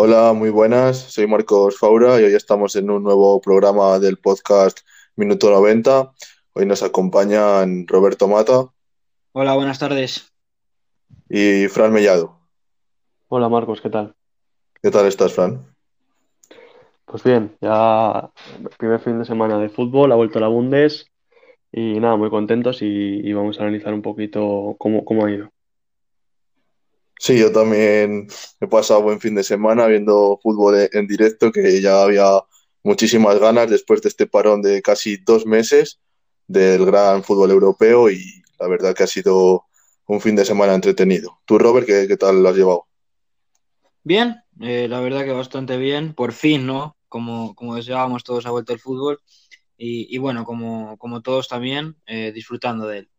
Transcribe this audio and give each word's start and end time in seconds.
Hola, 0.00 0.32
muy 0.32 0.50
buenas. 0.50 0.96
Soy 0.96 1.26
Marcos 1.26 1.76
Faura 1.76 2.20
y 2.20 2.24
hoy 2.24 2.32
estamos 2.32 2.76
en 2.76 2.88
un 2.88 3.02
nuevo 3.02 3.40
programa 3.40 3.98
del 3.98 4.16
podcast 4.16 4.78
Minuto 5.16 5.50
90. 5.50 6.12
Hoy 6.52 6.66
nos 6.66 6.84
acompañan 6.84 7.84
Roberto 7.88 8.28
Mata 8.28 8.68
Hola, 9.32 9.56
buenas 9.56 9.80
tardes. 9.80 10.32
y 11.28 11.66
Fran 11.66 11.92
Mellado. 11.92 12.38
Hola 13.26 13.48
Marcos, 13.48 13.80
¿qué 13.80 13.90
tal? 13.90 14.14
¿Qué 14.80 14.92
tal 14.92 15.06
estás, 15.06 15.32
Fran? 15.32 15.66
Pues 17.04 17.24
bien, 17.24 17.56
ya 17.60 18.30
primer 18.78 19.00
fin 19.00 19.18
de 19.18 19.24
semana 19.24 19.58
de 19.58 19.68
fútbol, 19.68 20.12
ha 20.12 20.14
vuelto 20.14 20.38
la 20.38 20.46
Bundes 20.46 21.10
y 21.72 21.98
nada, 21.98 22.14
muy 22.14 22.30
contentos 22.30 22.82
y, 22.82 22.86
y 22.86 23.32
vamos 23.32 23.58
a 23.58 23.64
analizar 23.64 23.92
un 23.92 24.02
poquito 24.02 24.76
cómo, 24.78 25.04
cómo 25.04 25.26
ha 25.26 25.30
ido. 25.32 25.50
Sí, 27.18 27.38
yo 27.38 27.50
también 27.50 28.28
he 28.60 28.66
pasado 28.68 29.02
buen 29.02 29.20
fin 29.20 29.34
de 29.34 29.42
semana 29.42 29.86
viendo 29.86 30.38
fútbol 30.42 30.88
en 30.92 31.06
directo, 31.06 31.50
que 31.50 31.80
ya 31.80 32.02
había 32.02 32.42
muchísimas 32.84 33.38
ganas 33.38 33.68
después 33.68 34.00
de 34.02 34.08
este 34.08 34.26
parón 34.26 34.62
de 34.62 34.80
casi 34.82 35.16
dos 35.18 35.44
meses 35.44 36.00
del 36.46 36.86
gran 36.86 37.22
fútbol 37.24 37.50
europeo 37.50 38.10
y 38.10 38.42
la 38.58 38.68
verdad 38.68 38.94
que 38.94 39.02
ha 39.02 39.08
sido 39.08 39.64
un 40.06 40.20
fin 40.20 40.36
de 40.36 40.44
semana 40.44 40.74
entretenido. 40.74 41.40
¿Tú, 41.44 41.58
Robert, 41.58 41.86
qué, 41.86 42.06
qué 42.08 42.16
tal 42.16 42.42
lo 42.42 42.48
has 42.48 42.56
llevado? 42.56 42.86
Bien, 44.02 44.36
eh, 44.60 44.86
la 44.88 45.00
verdad 45.00 45.24
que 45.24 45.32
bastante 45.32 45.76
bien. 45.76 46.14
Por 46.14 46.32
fin, 46.32 46.66
¿no? 46.66 46.96
Como, 47.08 47.54
como 47.54 47.74
deseábamos, 47.74 48.24
todos 48.24 48.46
ha 48.46 48.50
vuelto 48.50 48.72
el 48.72 48.80
fútbol. 48.80 49.20
Y, 49.76 50.14
y 50.14 50.18
bueno, 50.18 50.44
como, 50.44 50.96
como 50.96 51.20
todos 51.20 51.46
también, 51.46 51.96
eh, 52.06 52.32
disfrutando 52.32 52.86
de 52.86 52.98
él. 53.00 53.10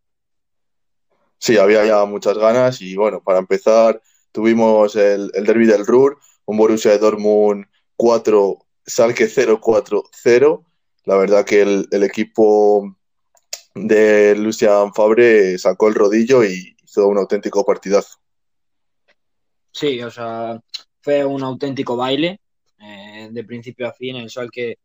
Sí, 1.40 1.56
había 1.56 1.86
ya 1.86 2.04
muchas 2.04 2.36
ganas 2.36 2.82
y 2.82 2.96
bueno, 2.96 3.22
para 3.22 3.38
empezar 3.38 4.02
tuvimos 4.30 4.94
el, 4.94 5.30
el 5.32 5.46
derbi 5.46 5.66
del 5.66 5.86
Ruhr, 5.86 6.18
un 6.44 6.58
Borussia 6.58 6.96
Dortmund 6.98 7.64
4, 7.96 8.58
Schalke 8.86 9.26
0-4-0. 9.26 10.64
La 11.06 11.16
verdad 11.16 11.46
que 11.46 11.62
el, 11.62 11.88
el 11.90 12.02
equipo 12.02 12.94
de 13.74 14.36
Lucian 14.36 14.92
Fabre 14.92 15.56
sacó 15.56 15.88
el 15.88 15.94
rodillo 15.94 16.44
y 16.44 16.76
hizo 16.84 17.08
un 17.08 17.16
auténtico 17.16 17.64
partidazo. 17.64 18.18
Sí, 19.72 20.02
o 20.02 20.10
sea, 20.10 20.60
fue 21.00 21.24
un 21.24 21.42
auténtico 21.42 21.96
baile, 21.96 22.38
eh, 22.78 23.28
de 23.30 23.44
principio 23.44 23.88
a 23.88 23.94
fin. 23.94 24.16
El 24.16 24.28
Schalke 24.28 24.78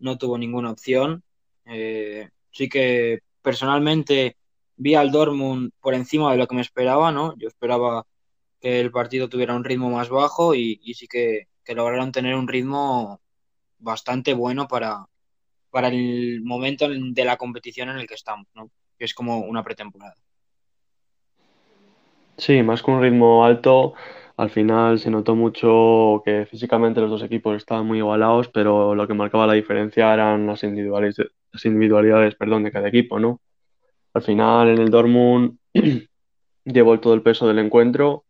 no 0.00 0.18
tuvo 0.18 0.36
ninguna 0.36 0.72
opción. 0.72 1.22
Eh, 1.64 2.28
sí 2.50 2.68
que 2.68 3.20
personalmente 3.40 4.36
vi 4.76 4.94
al 4.96 5.12
Dortmund 5.12 5.72
por 5.80 5.94
encima 5.94 6.32
de 6.32 6.38
lo 6.38 6.46
que 6.48 6.54
me 6.56 6.62
esperaba, 6.62 7.12
¿no? 7.12 7.36
Yo 7.38 7.48
esperaba 7.48 8.06
que 8.60 8.80
el 8.80 8.92
partido 8.92 9.28
tuviera 9.30 9.54
un 9.56 9.64
ritmo 9.64 9.90
más 9.90 10.10
bajo 10.10 10.54
y, 10.56 10.80
sí 10.94 11.08
que, 11.08 11.48
que 11.64 11.74
lograron 11.76 12.12
tener 12.12 12.36
un 12.36 12.48
ritmo 12.48 13.22
bastante 13.78 14.34
bueno 14.34 14.68
para, 14.68 15.06
para 15.70 15.88
el 15.90 16.42
momento 16.44 16.86
en- 16.86 17.14
de 17.14 17.26
la 17.26 17.38
competición 17.38 17.90
en 17.90 17.98
el 17.98 18.08
que 18.08 18.14
estamos, 18.16 18.48
¿no? 18.54 18.70
Que 18.98 19.06
es 19.06 19.14
como 19.14 19.40
una 19.40 19.64
pretemporada. 19.64 20.16
Sí, 22.38 22.62
más 22.64 22.82
con 22.82 22.96
un 22.96 23.02
ritmo 23.02 23.46
alto, 23.46 23.94
al 24.38 24.50
final 24.50 24.98
se 25.00 25.10
notó 25.10 25.36
mucho 25.36 26.22
que 26.26 26.46
físicamente 26.46 27.00
los 27.00 27.10
dos 27.10 27.24
equipos 27.24 27.56
estaban 27.56 27.86
muy 27.86 28.00
igualados, 28.00 28.48
pero 28.50 28.96
lo 28.96 29.08
que 29.08 29.14
marcaba 29.14 29.46
la 29.48 29.54
diferencia 29.54 30.12
eran 30.14 30.46
las 30.48 30.64
individualidades, 30.64 31.32
las 31.52 31.66
individualidades, 31.66 32.36
perdón, 32.36 32.64
de 32.64 32.72
cada 32.72 32.88
equipo, 32.90 33.20
¿no? 33.20 33.40
Al 34.14 34.22
final 34.22 34.68
en 34.68 34.78
el 34.78 34.90
Dortmund 34.90 35.58
llevó 36.64 37.00
todo 37.00 37.14
el 37.14 37.22
peso 37.22 37.46
del 37.46 37.58
encuentro 37.58 38.24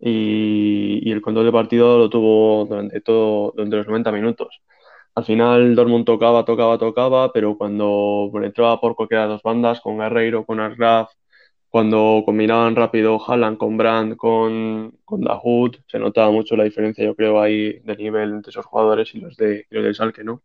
y, 0.00 1.10
el 1.10 1.20
control 1.22 1.46
del 1.46 1.52
partido 1.52 1.98
lo 1.98 2.10
tuvo 2.10 2.66
durante 2.66 3.00
todo, 3.00 3.52
durante 3.56 3.76
los 3.76 3.86
90 3.86 4.12
minutos. 4.12 4.60
Al 5.14 5.24
final 5.24 5.74
Dortmund 5.74 6.04
tocaba, 6.04 6.44
tocaba, 6.44 6.78
tocaba, 6.78 7.32
pero 7.32 7.56
cuando 7.56 8.30
entraba 8.42 8.80
por 8.80 8.94
cualquiera 8.94 9.26
de 9.26 9.40
bandas, 9.42 9.80
con 9.80 9.98
Guerreiro, 9.98 10.44
con 10.44 10.60
Arraf, 10.60 11.10
cuando 11.68 12.22
combinaban 12.24 12.76
rápido 12.76 13.20
Haaland 13.24 13.58
con 13.58 13.76
Brandt, 13.76 14.16
con, 14.16 14.96
con 15.04 15.24
se 15.86 15.98
notaba 15.98 16.30
mucho 16.30 16.56
la 16.56 16.64
diferencia, 16.64 17.04
yo 17.04 17.14
creo, 17.14 17.40
ahí 17.40 17.80
de 17.80 17.96
nivel 17.96 18.30
entre 18.30 18.50
esos 18.50 18.64
jugadores 18.64 19.14
y 19.14 19.20
los 19.20 19.36
de, 19.36 19.66
y 19.70 19.74
los 19.74 19.84
del 19.84 19.94
Schalke, 19.94 20.24
¿no? 20.24 20.40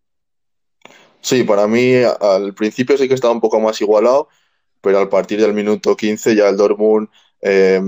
Sí, 1.21 1.43
para 1.43 1.67
mí 1.67 1.93
al 2.19 2.53
principio 2.53 2.97
sí 2.97 3.07
que 3.07 3.13
estaba 3.13 3.33
un 3.33 3.39
poco 3.39 3.59
más 3.59 3.79
igualado, 3.79 4.27
pero 4.83 4.99
al 4.99 5.07
partir 5.07 5.39
del 5.39 5.53
minuto 5.53 5.95
15 5.95 6.35
ya 6.35 6.49
el 6.49 6.57
Dortmund 6.57 7.07
eh, 7.41 7.81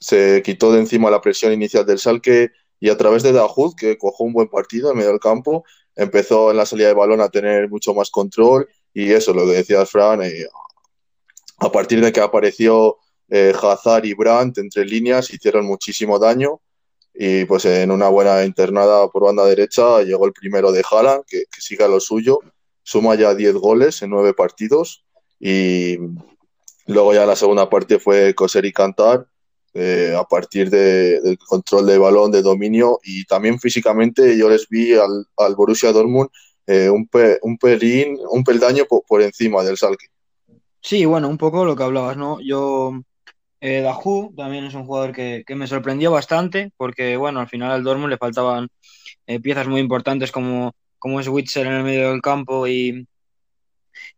se 0.00 0.42
quitó 0.42 0.72
de 0.72 0.80
encima 0.80 1.10
la 1.10 1.20
presión 1.20 1.52
inicial 1.52 1.84
del 1.84 1.98
Schalke 1.98 2.50
y 2.80 2.88
a 2.88 2.96
través 2.96 3.22
de 3.22 3.32
Dahoud, 3.32 3.74
que 3.76 3.98
cojó 3.98 4.24
un 4.24 4.32
buen 4.32 4.48
partido 4.48 4.90
en 4.90 4.96
medio 4.96 5.10
del 5.10 5.20
campo, 5.20 5.64
empezó 5.94 6.50
en 6.50 6.56
la 6.56 6.64
salida 6.64 6.88
de 6.88 6.94
balón 6.94 7.20
a 7.20 7.28
tener 7.28 7.68
mucho 7.68 7.92
más 7.92 8.10
control 8.10 8.66
y 8.94 9.12
eso, 9.12 9.34
lo 9.34 9.44
que 9.44 9.52
decía 9.52 9.84
Fran, 9.84 10.22
eh, 10.22 10.46
a 11.58 11.70
partir 11.70 12.00
de 12.00 12.12
que 12.12 12.20
apareció 12.20 12.96
eh, 13.28 13.52
Hazard 13.60 14.06
y 14.06 14.14
Brandt 14.14 14.56
entre 14.56 14.86
líneas, 14.86 15.30
hicieron 15.30 15.66
muchísimo 15.66 16.18
daño 16.18 16.62
y 17.12 17.44
pues 17.44 17.66
en 17.66 17.90
una 17.90 18.08
buena 18.08 18.42
internada 18.42 19.06
por 19.08 19.24
banda 19.24 19.44
derecha 19.44 20.02
llegó 20.02 20.24
el 20.24 20.32
primero 20.32 20.72
de 20.72 20.82
Haaland, 20.90 21.24
que, 21.26 21.44
que 21.50 21.60
sigue 21.60 21.86
lo 21.86 22.00
suyo, 22.00 22.40
suma 22.82 23.16
ya 23.16 23.34
10 23.34 23.54
goles 23.56 24.00
en 24.00 24.10
9 24.10 24.32
partidos 24.32 25.04
y 25.40 25.98
luego 26.92 27.14
ya 27.14 27.26
la 27.26 27.36
segunda 27.36 27.70
parte 27.70 27.98
fue 28.00 28.34
coser 28.34 28.64
y 28.66 28.72
cantar 28.72 29.26
eh, 29.74 30.14
a 30.18 30.24
partir 30.24 30.70
de- 30.70 31.20
del 31.20 31.38
control 31.38 31.86
de 31.86 31.98
balón, 31.98 32.32
de 32.32 32.42
dominio 32.42 32.98
y 33.04 33.24
también 33.26 33.58
físicamente 33.60 34.36
yo 34.38 34.48
les 34.48 34.68
vi 34.68 34.94
al, 34.94 35.26
al 35.36 35.54
Borussia 35.56 35.92
Dortmund 35.92 36.30
eh, 36.66 36.90
un, 36.90 37.06
pe- 37.08 37.38
un 37.42 37.58
pelín, 37.58 38.18
un 38.30 38.44
peldaño 38.44 38.84
po- 38.88 39.04
por, 39.06 39.22
encima 39.22 39.62
del 39.64 39.76
Schalke. 39.76 40.06
Sí, 40.82 41.04
bueno, 41.04 41.28
un 41.28 41.38
poco 41.38 41.64
lo 41.64 41.76
que 41.76 41.82
hablabas, 41.82 42.16
¿no? 42.16 42.38
Yo, 42.40 42.92
eh, 43.60 43.82
Dahoud 43.82 44.34
también 44.36 44.64
es 44.66 44.74
un 44.74 44.86
jugador 44.86 45.12
que, 45.12 45.44
que 45.46 45.54
me 45.56 45.66
sorprendió 45.66 46.10
bastante 46.12 46.72
porque, 46.76 47.16
bueno, 47.16 47.40
al 47.40 47.48
final 47.48 47.72
al 47.72 47.84
Dortmund 47.84 48.10
le 48.10 48.18
faltaban 48.18 48.68
eh, 49.26 49.40
piezas 49.40 49.68
muy 49.68 49.80
importantes 49.80 50.32
como, 50.32 50.72
como 50.98 51.20
es 51.20 51.28
Witsel 51.28 51.66
en 51.68 51.74
el 51.74 51.84
medio 51.84 52.10
del 52.10 52.22
campo 52.22 52.66
y, 52.68 53.06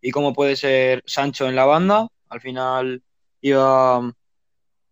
y 0.00 0.10
como 0.10 0.32
puede 0.32 0.56
ser 0.56 1.02
Sancho 1.06 1.48
en 1.48 1.56
la 1.56 1.64
banda. 1.64 2.06
Al 2.30 2.40
final 2.40 3.02
iba, 3.42 4.14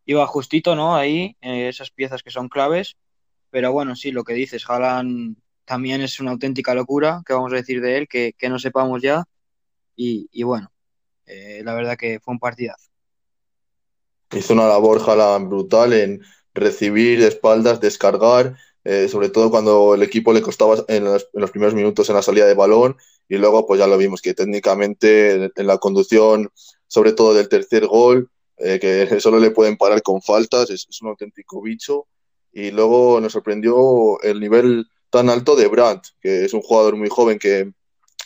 iba 0.04 0.26
justito, 0.26 0.74
¿no? 0.74 0.94
Ahí, 0.94 1.36
eh, 1.40 1.68
esas 1.68 1.90
piezas 1.90 2.22
que 2.22 2.30
son 2.30 2.48
claves. 2.48 2.96
Pero 3.50 3.72
bueno, 3.72 3.96
sí, 3.96 4.10
lo 4.10 4.24
que 4.24 4.34
dices, 4.34 4.68
Haaland 4.68 5.36
también 5.64 6.00
es 6.02 6.20
una 6.20 6.32
auténtica 6.32 6.74
locura, 6.74 7.22
¿qué 7.26 7.32
vamos 7.32 7.52
a 7.52 7.56
decir 7.56 7.80
de 7.80 7.98
él? 7.98 8.08
Que, 8.08 8.34
que 8.36 8.48
no 8.48 8.58
sepamos 8.58 9.00
ya. 9.00 9.24
Y, 9.96 10.28
y 10.32 10.42
bueno, 10.42 10.70
eh, 11.26 11.62
la 11.64 11.74
verdad 11.74 11.96
que 11.96 12.20
fue 12.20 12.32
un 12.32 12.40
partidazo. 12.40 12.88
Hizo 14.32 14.52
una 14.52 14.68
labor 14.68 15.00
Haaland 15.06 15.48
brutal 15.48 15.92
en 15.92 16.22
recibir 16.54 17.20
de 17.20 17.28
espaldas, 17.28 17.80
descargar, 17.80 18.56
eh, 18.84 19.08
sobre 19.08 19.28
todo 19.28 19.50
cuando 19.50 19.94
el 19.94 20.02
equipo 20.02 20.32
le 20.32 20.42
costaba 20.42 20.76
en 20.88 21.04
los, 21.04 21.50
primeros 21.50 21.74
minutos 21.74 22.08
en 22.08 22.16
la 22.16 22.22
salida 22.22 22.46
de 22.46 22.54
balón 22.54 22.96
y 23.28 23.36
luego 23.36 23.66
pues 23.66 23.78
ya 23.78 23.86
lo 23.86 23.98
vimos 23.98 24.22
que 24.22 24.34
técnicamente 24.34 25.32
en, 25.32 25.52
en 25.54 25.66
la 25.66 25.78
conducción, 25.78 26.50
sobre 26.88 27.12
todo 27.12 27.34
del 27.34 27.48
tercer 27.48 27.86
gol, 27.86 28.30
eh, 28.56 28.78
que 28.80 29.20
solo 29.20 29.38
le 29.38 29.52
pueden 29.52 29.76
parar 29.76 30.02
con 30.02 30.20
faltas, 30.20 30.70
es, 30.70 30.86
un 31.00 31.08
auténtico 31.08 31.62
bicho 31.62 32.06
y 32.52 32.70
luego 32.70 33.20
nos 33.20 33.32
sorprendió 33.32 34.20
el 34.22 34.40
nivel 34.40 34.86
tan 35.10 35.30
alto 35.30 35.54
de 35.54 35.68
Brandt, 35.68 36.08
que 36.20 36.44
es 36.44 36.54
un 36.54 36.62
jugador 36.62 36.96
muy 36.96 37.08
joven 37.08 37.38
que 37.38 37.72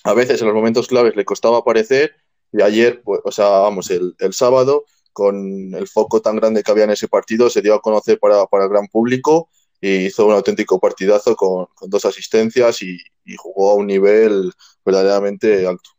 a 0.04 0.14
veces 0.14 0.40
en 0.40 0.46
los 0.46 0.56
momentos 0.56 0.88
claves 0.88 1.14
le 1.16 1.24
costaba 1.24 1.59
aparecer 1.59 2.14
y 2.53 2.62
ayer, 2.62 3.03
pues, 3.03 3.20
o 3.24 3.30
sea, 3.30 3.48
vamos, 3.48 3.91
el, 3.91 4.14
el 4.18 4.32
sábado 4.32 4.84
con 5.12 5.74
el 5.74 5.86
foco 5.86 6.20
tan 6.20 6.36
grande 6.36 6.62
que 6.62 6.70
había 6.70 6.84
en 6.84 6.91
ese 6.91 7.08
partido, 7.08 7.50
se 7.50 7.62
dio 7.62 7.74
a 7.74 7.82
conocer 7.82 8.18
para, 8.18 8.47
para 8.47 8.65
el 8.65 8.70
gran 8.70 8.88
público 8.88 9.50
y 9.80 10.06
hizo 10.06 10.26
un 10.26 10.32
auténtico 10.32 10.78
partidazo 10.78 11.36
con, 11.36 11.66
con 11.74 11.91
dos 11.91 12.04
asistencias 12.04 12.82
y, 12.82 12.97
y, 13.24 13.36
jugó 13.36 13.72
a 13.72 13.74
un 13.74 13.86
nivel 13.86 14.53
verdaderamente 14.84 15.66
alto. 15.66 15.91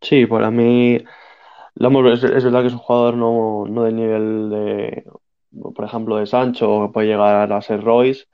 Sí, 0.00 0.26
para 0.26 0.50
mí, 0.50 1.02
es, 1.76 2.44
verdad 2.44 2.60
que 2.62 2.68
es 2.68 2.72
un 2.72 2.78
jugador 2.78 3.16
no, 3.16 3.64
no 3.68 3.84
del 3.84 3.96
nivel 3.96 4.50
de, 4.50 5.04
por 5.74 5.84
ejemplo, 5.84 6.16
de 6.16 6.26
Sancho, 6.26 6.86
que 6.86 6.92
puede 6.92 7.08
llegar 7.08 7.52
a 7.52 7.62
ser 7.62 7.82
Royce. 7.82 8.26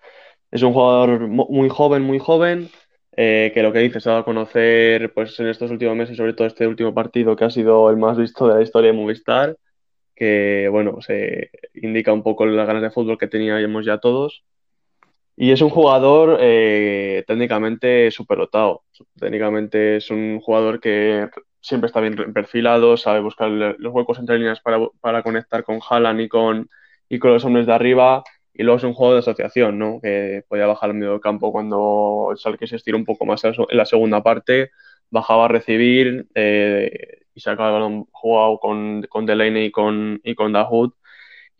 Es 0.51 0.63
un 0.63 0.73
jugador 0.73 1.29
muy 1.29 1.69
joven, 1.69 2.03
muy 2.03 2.19
joven, 2.19 2.69
eh, 3.17 3.51
que 3.55 3.63
lo 3.63 3.73
que 3.73 3.81
dice 3.81 4.01
se 4.01 4.09
ha 4.09 4.13
dado 4.13 4.23
a 4.23 4.25
conocer 4.25 5.13
pues, 5.15 5.39
en 5.41 5.49
estos 5.49 5.71
últimos 5.71 5.97
meses, 5.97 6.17
sobre 6.17 6.35
todo 6.35 6.47
este 6.47 6.67
último 6.67 6.95
partido 6.95 7.37
que 7.37 7.45
ha 7.45 7.51
sido 7.51 7.91
el 7.91 7.97
más 7.97 8.17
visto 8.17 8.49
de 8.49 8.55
la 8.55 8.63
historia 8.63 8.93
de 8.93 8.97
Movistar 8.99 9.57
que 10.21 10.69
bueno, 10.71 11.01
se 11.01 11.51
indica 11.73 12.13
un 12.13 12.23
poco 12.23 12.45
las 12.45 12.67
ganas 12.67 12.83
de 12.83 12.91
fútbol 12.91 13.17
que 13.17 13.27
teníamos 13.27 13.87
ya 13.87 13.99
todos. 13.99 14.45
Y 15.35 15.53
es 15.53 15.63
un 15.63 15.71
jugador 15.71 16.37
eh, 16.43 17.25
técnicamente 17.27 18.11
superdotado. 18.11 18.85
Técnicamente 19.19 19.97
es 19.97 20.11
un 20.11 20.41
jugador 20.41 20.79
que 20.79 21.31
siempre 21.61 21.87
está 21.87 22.01
bien 22.01 22.17
perfilado, 22.33 22.97
sabe 22.97 23.21
buscar 23.21 23.51
los 23.51 23.93
huecos 23.93 24.19
entre 24.19 24.39
líneas 24.39 24.61
para, 24.61 24.79
para 25.01 25.23
conectar 25.23 25.65
con 25.65 25.81
Haaland 25.89 26.21
y 26.23 26.29
con, 26.29 26.71
y 27.09 27.19
con 27.19 27.33
los 27.33 27.45
hombres 27.45 27.67
de 27.67 27.73
arriba. 27.73 28.25
Y 28.53 28.63
luego 28.63 28.79
es 28.79 28.85
un 28.85 28.95
juego 28.95 29.15
de 29.15 29.21
asociación, 29.21 29.79
¿no? 29.79 30.01
Que 30.03 30.45
podía 30.49 30.67
bajar 30.67 30.91
al 30.91 30.97
medio 30.97 31.21
campo 31.21 31.53
cuando 31.53 32.29
el 32.33 32.39
Salque 32.39 32.67
se 32.67 32.77
estiró 32.77 32.99
un 32.99 33.05
poco 33.05 33.25
más 33.25 33.45
en 33.45 33.55
la 33.71 33.87
segunda 33.87 34.23
parte, 34.23 34.71
bajaba 35.11 35.47
a 35.47 35.49
recibir 35.49 36.27
eh, 36.35 37.23
y 37.35 37.41
sacaba 37.41 37.69
el 37.69 37.75
balón 37.75 38.07
jugado 38.11 38.59
con, 38.59 39.03
con 39.09 39.27
Delaney 39.27 39.67
y 39.67 39.71
con, 39.71 40.21
y 40.25 40.35
con 40.35 40.53
Dahoud 40.53 40.93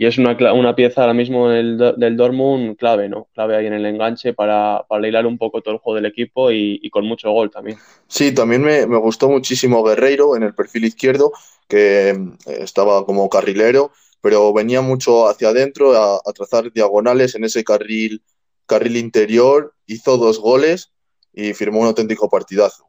y 0.01 0.07
es 0.07 0.17
una, 0.17 0.35
una 0.55 0.75
pieza 0.75 1.03
ahora 1.03 1.13
mismo 1.13 1.51
del, 1.51 1.77
del 1.77 2.17
Dortmund 2.17 2.75
clave, 2.79 3.11
¿no? 3.11 3.29
Clave 3.35 3.55
ahí 3.55 3.67
en 3.67 3.75
el 3.75 3.85
enganche 3.85 4.33
para, 4.33 4.83
para 4.89 5.07
hilar 5.07 5.27
un 5.27 5.37
poco 5.37 5.61
todo 5.61 5.75
el 5.75 5.81
juego 5.81 5.97
del 5.97 6.07
equipo 6.07 6.51
y, 6.51 6.89
con 6.89 7.05
mucho 7.05 7.31
gol 7.31 7.51
también. 7.51 7.77
Sí, 8.09 8.33
también 8.33 8.63
me, 8.63 8.87
me, 8.87 8.97
gustó 8.97 9.29
muchísimo 9.29 9.85
Guerreiro 9.85 10.37
en 10.37 10.43
el 10.43 10.55
perfil 10.55 10.87
izquierdo, 10.87 11.33
que 11.69 12.09
eh, 12.13 12.17
estaba 12.47 13.05
como 13.05 13.29
carrilero, 13.29 13.93
pero 14.23 14.51
venía 14.55 14.81
mucho 14.81 15.29
hacia 15.29 15.51
adentro 15.51 15.93
a, 15.95 16.17
a, 16.17 16.33
trazar 16.33 16.73
diagonales 16.73 17.35
en 17.35 17.45
ese 17.45 17.63
carril, 17.63 18.23
carril 18.65 18.97
interior, 18.97 19.75
hizo 19.85 20.17
dos 20.17 20.41
goles 20.41 20.95
y 21.35 21.53
firmó 21.53 21.81
un 21.81 21.89
auténtico 21.89 22.31
partidazo. 22.31 22.89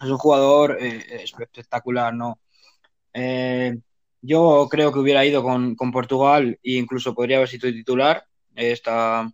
Es 0.00 0.08
un 0.08 0.18
jugador 0.18 0.76
eh, 0.80 1.22
espectacular, 1.22 2.12
¿no? 2.12 2.40
Eh, 3.14 3.78
yo 4.26 4.68
creo 4.70 4.92
que 4.92 4.98
hubiera 4.98 5.24
ido 5.24 5.42
con, 5.42 5.76
Portugal 5.92 6.58
e 6.62 6.72
incluso 6.72 7.14
podría 7.14 7.36
haber 7.38 7.48
sido 7.48 7.70
titular 7.70 8.24
esta 8.54 9.30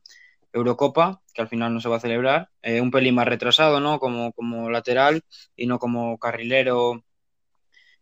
Eurocopa, 0.52 1.22
que 1.32 1.42
al 1.42 1.48
final 1.48 1.72
no 1.72 1.80
se 1.80 1.88
va 1.88 1.96
a 1.96 2.00
celebrar. 2.00 2.50
Eh, 2.62 2.80
un 2.80 2.90
pelín 2.90 3.14
más 3.14 3.26
retrasado, 3.26 3.80
¿no? 3.80 3.98
Como, 3.98 4.32
como 4.32 4.70
lateral 4.70 5.22
y 5.56 5.66
no 5.66 5.78
como 5.78 6.18
carrilero 6.18 7.04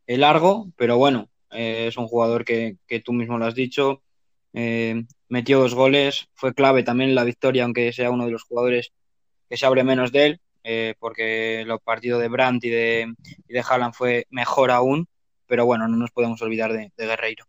eh, 0.06 0.16
largo, 0.18 0.72
pero 0.76 0.98
bueno, 0.98 1.30
eh, 1.52 1.86
es 1.88 1.96
un 1.96 2.08
jugador 2.08 2.44
que, 2.44 2.76
tú 3.04 3.12
mismo 3.12 3.38
lo 3.38 3.46
has 3.46 3.54
dicho. 3.54 4.02
metió 5.28 5.60
dos 5.60 5.74
goles, 5.74 6.28
fue 6.34 6.54
clave 6.54 6.82
también 6.82 7.14
la 7.14 7.24
victoria, 7.24 7.64
aunque 7.64 7.92
sea 7.92 8.10
uno 8.10 8.26
de 8.26 8.32
los 8.32 8.42
jugadores 8.44 8.92
que 9.48 9.56
se 9.56 9.66
abre 9.66 9.84
menos 9.84 10.12
de 10.12 10.26
él, 10.26 10.40
porque 10.98 11.62
el 11.62 11.78
partido 11.84 12.18
de 12.18 12.28
Brandt 12.28 12.64
y 12.64 12.70
de, 12.70 13.14
y 13.48 13.52
de 13.52 13.60
Haaland 13.60 13.94
fue 13.94 14.26
mejor 14.30 14.70
aún 14.70 15.08
pero 15.50 15.66
bueno, 15.66 15.88
no 15.88 15.96
nos 15.96 16.12
podemos 16.12 16.40
olvidar 16.42 16.72
de, 16.72 16.92
Guerreiro. 16.96 17.44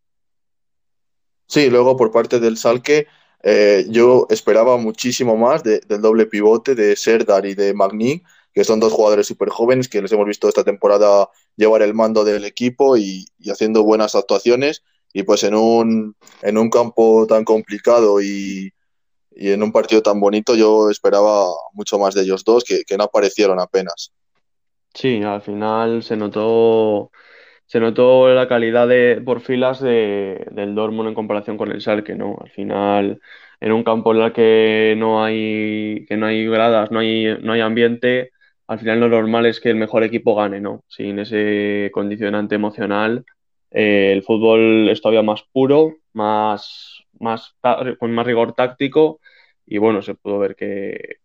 Sí, 1.46 1.70
luego 1.70 1.96
por 1.96 2.12
parte 2.12 2.40
del 2.40 2.58
Salque, 2.58 3.06
eh, 3.44 3.86
yo 3.90 4.26
esperaba 4.32 4.78
muchísimo 4.78 5.38
más 5.38 5.64
del 5.64 6.02
doble 6.02 6.26
pivote 6.26 6.74
de 6.74 6.96
Serdar 6.96 7.46
y 7.46 7.54
de 7.54 7.76
Magni, 7.76 8.24
que 8.54 8.64
son 8.64 8.80
dos 8.80 8.92
jugadores 8.92 9.28
súper 9.28 9.50
jóvenes 9.50 9.88
que 9.88 10.02
les 10.02 10.12
hemos 10.12 10.26
visto 10.26 10.50
esta 10.50 10.64
temporada 10.64 11.30
llevar 11.56 11.84
el 11.84 11.94
mando 11.94 12.24
del 12.24 12.44
equipo 12.44 12.98
y, 12.98 13.28
haciendo 13.46 13.84
buenas 13.84 14.16
actuaciones. 14.16 14.84
Y 15.14 15.22
pues 15.22 15.44
en 15.44 15.54
un, 15.54 16.16
en 16.42 16.58
un 16.58 16.72
campo 16.72 17.28
tan 17.28 17.46
complicado 17.46 18.20
y, 18.20 18.74
en 19.36 19.62
un 19.62 19.72
partido 19.72 20.02
tan 20.02 20.20
bonito, 20.20 20.56
yo 20.56 20.90
esperaba 20.90 21.52
mucho 21.74 22.00
más 22.00 22.16
de 22.16 22.24
ellos 22.24 22.44
dos, 22.44 22.64
que, 22.64 22.84
que 22.84 22.98
no 22.98 23.04
aparecieron 23.04 23.60
apenas. 23.60 24.12
Sí, 24.92 25.22
al 25.22 25.42
final 25.44 26.02
se 26.02 26.18
notó 26.18 27.12
se 27.72 27.80
notó 27.80 28.28
la 28.34 28.50
calidad 28.50 28.86
de, 28.86 29.22
por 29.24 29.40
filas 29.40 29.80
de, 29.80 30.46
del 30.52 30.76
Dortmund 30.76 31.08
en 31.08 31.16
comparación 31.16 31.56
con 31.58 31.72
el 31.72 31.80
Schalke, 31.80 32.16
¿no? 32.16 32.38
Al 32.42 32.50
final, 32.50 33.22
en 33.62 33.72
un 33.72 33.86
campo 33.86 34.14
en 34.14 34.22
el 34.22 34.34
que 34.34 34.94
no 34.98 35.24
hay, 35.24 36.06
que 36.06 36.18
no 36.18 36.26
hay 36.26 36.46
gradas, 36.48 36.92
no 36.92 37.00
hay, 37.00 37.38
no 37.42 37.54
hay 37.54 37.62
ambiente, 37.62 38.32
al 38.68 38.80
final 38.80 39.00
lo 39.00 39.08
normal 39.08 39.46
es 39.46 39.62
que 39.62 39.70
el 39.70 39.78
mejor 39.78 40.04
equipo 40.04 40.36
gane, 40.36 40.60
¿no? 40.60 40.84
Sin 40.90 41.20
ese 41.20 41.92
condicionante 41.94 42.56
emocional, 42.56 43.24
eh, 43.72 44.12
el 44.12 44.24
fútbol 44.24 44.90
es 44.90 45.02
todavía 45.02 45.24
más 45.24 45.44
puro, 45.54 45.96
más, 46.12 47.06
más, 47.20 47.56
con 48.00 48.12
más 48.12 48.26
rigor 48.28 48.52
táctico 48.54 49.22
y 49.66 49.78
bueno, 49.78 50.02
se 50.02 50.16
pudo 50.16 50.40
ver 50.40 50.58
que, 50.58 51.21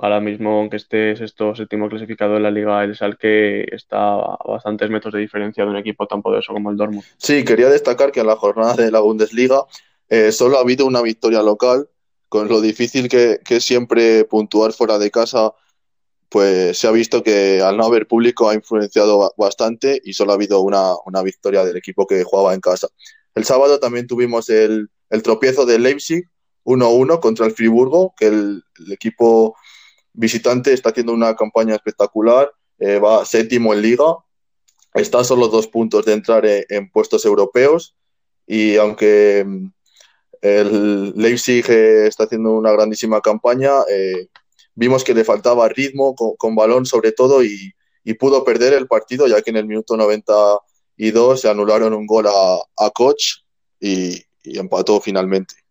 Ahora 0.00 0.20
mismo, 0.20 0.60
aunque 0.60 0.76
esté 0.76 1.16
sexto 1.16 1.56
séptimo 1.56 1.88
clasificado 1.88 2.36
en 2.36 2.44
la 2.44 2.52
Liga, 2.52 2.84
el 2.84 2.94
Salque 2.94 3.66
está 3.72 4.14
a 4.14 4.38
bastantes 4.46 4.88
metros 4.90 5.12
de 5.12 5.18
diferencia 5.18 5.64
de 5.64 5.70
un 5.70 5.76
equipo 5.76 6.06
tan 6.06 6.22
poderoso 6.22 6.52
como 6.52 6.70
el 6.70 6.76
Dortmund. 6.76 7.04
Sí, 7.16 7.44
quería 7.44 7.68
destacar 7.68 8.12
que 8.12 8.20
en 8.20 8.28
la 8.28 8.36
jornada 8.36 8.74
de 8.74 8.92
la 8.92 9.00
Bundesliga 9.00 9.64
eh, 10.08 10.30
solo 10.30 10.58
ha 10.58 10.60
habido 10.60 10.86
una 10.86 11.02
victoria 11.02 11.42
local, 11.42 11.88
con 12.28 12.46
lo 12.46 12.60
difícil 12.60 13.08
que, 13.08 13.40
es 13.44 13.64
siempre 13.64 14.24
puntuar 14.24 14.72
fuera 14.72 15.00
de 15.00 15.10
casa, 15.10 15.52
pues 16.28 16.78
se 16.78 16.86
ha 16.86 16.92
visto 16.92 17.24
que 17.24 17.60
al 17.60 17.76
no 17.76 17.84
haber 17.84 18.06
público 18.06 18.48
ha 18.48 18.54
influenciado 18.54 19.34
bastante 19.36 20.00
y 20.04 20.12
solo 20.12 20.30
ha 20.30 20.36
habido 20.36 20.60
una, 20.60 21.22
victoria 21.24 21.64
del 21.64 21.76
equipo 21.76 22.06
que 22.06 22.22
jugaba 22.22 22.54
en 22.54 22.60
casa. 22.60 22.86
El 23.34 23.44
sábado 23.44 23.80
también 23.80 24.06
tuvimos 24.06 24.48
el, 24.48 24.90
tropiezo 25.24 25.66
de 25.66 25.80
Leipzig 25.80 26.22
1-1 26.64 27.18
contra 27.18 27.46
el 27.46 27.52
Friburgo, 27.52 28.14
que 28.16 28.26
el 28.26 28.62
equipo 28.92 29.56
visitante 30.18 30.72
está 30.72 30.90
haciendo 30.90 31.12
una 31.12 31.34
campaña 31.36 31.76
espectacular, 31.76 32.50
eh, 32.80 32.98
va 32.98 33.24
séptimo 33.24 33.72
en 33.72 33.82
liga, 33.82 34.16
está 34.92 35.20
a 35.20 35.24
solo 35.24 35.46
dos 35.46 35.68
puntos 35.68 36.04
de 36.04 36.12
entrar 36.12 36.44
en, 36.44 36.90
puestos 36.90 37.24
europeos 37.24 37.94
y 38.44 38.76
aunque 38.76 39.44
mm, 39.46 39.66
el 40.42 41.12
Leipzig 41.14 41.64
eh, 41.68 42.08
está 42.08 42.24
haciendo 42.24 42.52
una 42.52 42.72
grandísima 42.72 43.20
campaña, 43.20 43.70
eh, 43.88 44.26
vimos 44.74 45.04
que 45.04 45.14
le 45.14 45.24
faltaba 45.24 45.68
ritmo 45.68 46.16
con, 46.16 46.56
balón 46.56 46.84
sobre 46.84 47.12
todo 47.12 47.42
y, 47.44 47.74
pudo 48.18 48.42
perder 48.42 48.72
el 48.72 48.86
partido 48.86 49.26
ya 49.26 49.42
que 49.42 49.50
en 49.50 49.58
el 49.58 49.66
minuto 49.66 49.94
92 49.94 51.40
se 51.42 51.50
anularon 51.50 51.92
un 51.92 52.06
gol 52.06 52.26
a, 52.26 52.56
a 52.78 52.90
Koch 52.90 53.44
y 53.80 54.24
empató 54.42 54.98
finalmente. 54.98 55.67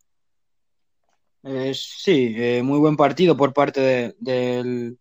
Eh, 1.44 1.74
sí, 1.74 2.34
eh, 2.36 2.62
muy 2.63 2.80
buen 2.80 2.98
partido 2.98 3.38
por 3.38 3.54
parte 3.54 4.16
del, 4.19 4.98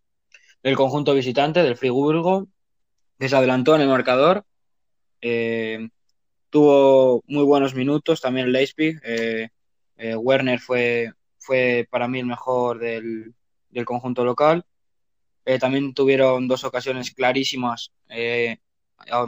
conjunto 0.76 1.14
visitante, 1.14 1.62
del 1.62 1.76
Friburgo, 1.76 2.46
que 3.18 3.28
se 3.28 3.36
adelantó 3.36 3.74
en 3.74 3.82
el 3.82 3.88
marcador. 3.88 4.44
Eh, 5.20 5.88
tuvo 6.50 7.22
muy 7.26 7.44
buenos 7.44 7.74
minutos 7.74 8.20
también 8.20 8.46
el 8.46 8.52
Leipzig. 8.52 9.00
Werner 9.98 10.60
fue, 10.60 11.12
fue 11.38 11.88
para 11.90 12.06
mí 12.08 12.20
el 12.20 12.26
mejor 12.26 12.78
del, 12.78 13.34
conjunto 13.84 14.24
local. 14.24 14.64
también 15.60 15.94
tuvieron 15.94 16.48
dos 16.48 16.64
ocasiones 16.64 17.12
clarísimas 17.12 17.92
en 18.08 18.58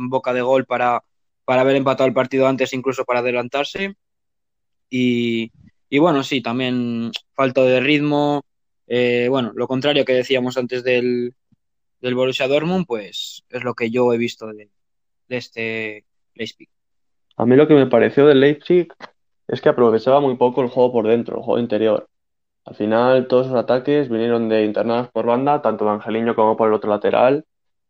boca 0.09 0.33
de 0.33 0.43
gol 0.43 0.67
para, 0.67 1.03
para 1.45 1.62
haber 1.62 1.77
empatado 1.77 2.07
el 2.07 2.15
partido 2.15 2.47
antes, 2.47 2.73
incluso 2.73 3.05
para 3.05 3.21
adelantarse. 3.21 3.97
Y, 4.91 5.53
y 5.90 5.99
bueno, 5.99 6.23
sí, 6.23 6.42
también 6.42 7.11
falta 7.35 7.62
de 7.62 7.80
ritmo. 7.80 8.42
Eh, 8.87 9.28
bueno, 9.30 9.52
lo 9.54 9.66
contrario 9.66 10.04
que 10.04 10.12
decíamos 10.12 10.57
antes 10.59 10.85
del, 10.85 11.35
del 12.00 12.14
Borussia 12.14 12.49
Dortmund, 12.49 12.87
pues 12.87 13.45
es 13.49 13.64
lo 13.64 13.75
que 13.75 13.90
yo 13.90 14.12
he 14.12 14.18
visto 14.18 14.47
de, 14.49 14.68
este 15.28 16.04
Leipzig. 16.35 16.68
A 17.37 17.47
mí 17.47 17.57
lo 17.57 17.66
que 17.68 17.75
me 17.75 17.87
pareció 17.87 18.26
del 18.26 18.40
Leipzig 18.40 18.88
es 19.47 19.61
que 19.61 19.68
aprovechaba 19.68 20.21
muy 20.21 20.37
poco 20.37 20.62
el 20.62 20.68
juego 20.68 20.92
por 20.92 21.09
dentro, 21.09 21.38
el 21.38 21.42
juego 21.42 21.61
interior. 21.61 22.09
Al 22.64 22.75
final, 22.75 23.28
todos 23.28 23.47
sus 23.47 23.57
ataques 23.57 24.11
vinieron 24.11 24.50
de 24.50 24.64
internadas 24.64 25.09
por 25.11 25.25
banda, 25.25 25.62
tanto 25.62 25.87
de 25.87 25.92
Angeliño 25.92 26.35
como 26.35 26.57
por 26.57 26.68
el 26.68 26.75
otro 26.75 26.90
lateral. 26.90 27.47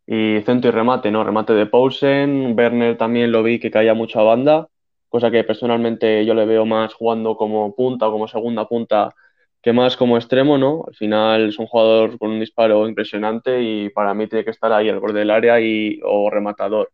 Y 0.07 0.41
centro 0.41 0.69
y 0.69 0.71
remate, 0.71 1.11
¿no? 1.11 1.23
Remate 1.23 1.53
de 1.53 1.65
Poulsen. 1.65 2.57
Werner 2.57 2.97
también 2.97 3.31
lo 3.31 3.43
vi 3.43 3.59
que 3.59 3.69
caía 3.69 3.93
mucho 3.93 4.19
a 4.19 4.23
banda 4.23 4.69
cosa 5.09 5.31
que 5.31 5.43
personalmente 5.43 6.25
yo 6.25 6.33
le 6.33 6.45
veo 6.45 6.65
más 6.65 6.93
jugando 6.93 7.35
como 7.35 7.75
punta 7.75 8.07
o 8.07 8.11
como 8.11 8.27
segunda 8.27 8.67
punta 8.67 9.13
que 9.61 9.73
más 9.73 9.97
como 9.97 10.17
extremo, 10.17 10.57
¿no? 10.57 10.85
Al 10.87 10.95
final 10.95 11.49
es 11.49 11.59
un 11.59 11.67
jugador 11.67 12.17
con 12.17 12.31
un 12.31 12.39
disparo 12.39 12.87
impresionante 12.87 13.61
y 13.61 13.89
para 13.89 14.13
mí 14.13 14.27
tiene 14.27 14.45
que 14.45 14.51
estar 14.51 14.71
ahí 14.71 14.89
al 14.89 14.99
borde 14.99 15.19
del 15.19 15.31
área 15.31 15.59
y, 15.59 15.99
o 16.03 16.29
rematador. 16.29 16.91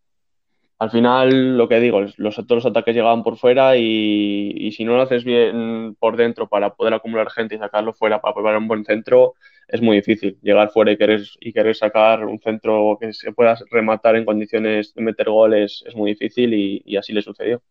Al 0.78 0.92
final, 0.92 1.58
lo 1.58 1.70
que 1.70 1.80
digo, 1.80 2.02
los, 2.18 2.36
todos 2.36 2.50
los 2.52 2.66
ataques 2.66 2.94
llegaban 2.96 3.24
por 3.24 3.38
fuera 3.38 3.78
y, 3.78 4.52
y, 4.56 4.72
si 4.74 4.84
no 4.84 4.96
lo 4.96 5.04
haces 5.04 5.24
bien 5.24 5.96
por 6.00 6.18
dentro 6.18 6.50
para 6.50 6.76
poder 6.76 6.94
acumular 6.94 7.30
gente 7.32 7.56
y 7.56 7.58
sacarlo 7.60 7.94
fuera 7.94 8.20
para 8.22 8.34
probar 8.34 8.58
un 8.58 8.68
buen 8.68 8.84
centro, 8.84 9.36
es 9.70 9.82
muy 9.82 9.98
difícil. 9.98 10.38
Llegar 10.42 10.72
fuera 10.72 10.92
y 10.92 10.98
querer, 10.98 11.22
y 11.40 11.54
querer 11.54 11.76
sacar 11.76 12.26
un 12.26 12.40
centro 12.40 12.98
que 13.00 13.14
se 13.14 13.32
pueda 13.32 13.58
rematar 13.72 14.16
en 14.18 14.26
condiciones 14.26 14.94
de 14.94 15.02
meter 15.02 15.30
goles 15.30 15.84
es 15.88 15.96
muy 15.96 16.12
difícil 16.12 16.54
y, 16.54 16.82
y 16.86 16.98
así 16.98 17.14
le 17.14 17.22
sucedió. 17.22 17.62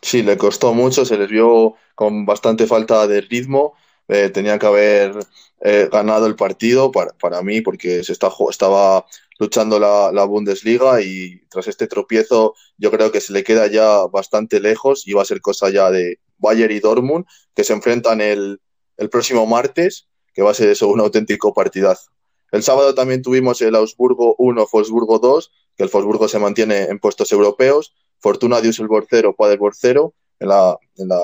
Sí, 0.00 0.22
le 0.22 0.36
costó 0.36 0.74
mucho, 0.74 1.04
se 1.04 1.18
les 1.18 1.28
vio 1.28 1.74
con 1.94 2.24
bastante 2.24 2.66
falta 2.66 3.06
de 3.06 3.20
ritmo. 3.20 3.74
Eh, 4.08 4.30
tenía 4.30 4.58
que 4.58 4.66
haber 4.66 5.12
eh, 5.60 5.88
ganado 5.92 6.26
el 6.26 6.36
partido 6.36 6.90
para, 6.92 7.12
para, 7.12 7.42
mí 7.42 7.60
porque 7.60 8.02
se 8.04 8.12
está, 8.12 8.30
estaba 8.48 9.04
luchando 9.38 9.78
la, 9.78 10.10
la, 10.12 10.24
Bundesliga 10.24 11.02
y 11.02 11.40
tras 11.50 11.68
este 11.68 11.86
tropiezo 11.88 12.54
yo 12.78 12.90
creo 12.90 13.12
que 13.12 13.20
se 13.20 13.32
le 13.34 13.44
queda 13.44 13.66
ya 13.66 14.06
bastante 14.06 14.60
lejos 14.60 15.06
y 15.06 15.12
va 15.12 15.22
a 15.22 15.26
ser 15.26 15.40
cosa 15.42 15.68
ya 15.68 15.90
de 15.90 16.20
Bayern 16.38 16.72
y 16.72 16.80
Dortmund 16.80 17.26
que 17.54 17.64
se 17.64 17.74
enfrentan 17.74 18.20
el, 18.20 18.60
el 18.96 19.10
próximo 19.10 19.46
martes, 19.46 20.08
que 20.32 20.42
va 20.42 20.52
a 20.52 20.54
ser 20.54 20.70
eso 20.70 20.88
un 20.88 21.00
auténtico 21.00 21.52
partidazo. 21.52 22.10
El 22.50 22.62
sábado 22.62 22.94
también 22.94 23.22
tuvimos 23.22 23.60
el 23.60 23.74
Augsburgo 23.74 24.36
1, 24.38 24.66
Fosburgo 24.66 25.18
2, 25.18 25.50
que 25.76 25.82
el 25.82 25.88
Fosburgo 25.90 26.28
se 26.28 26.38
mantiene 26.38 26.84
en 26.84 26.98
puestos 26.98 27.30
europeos 27.32 27.94
Fortuna 28.20 28.60
Düsseldorf 28.60 29.06
0, 29.10 29.34
Paderborn 29.36 29.74
0 29.78 30.14
en 30.40 30.48
la, 30.48 30.76
en 30.96 31.08
la 31.08 31.20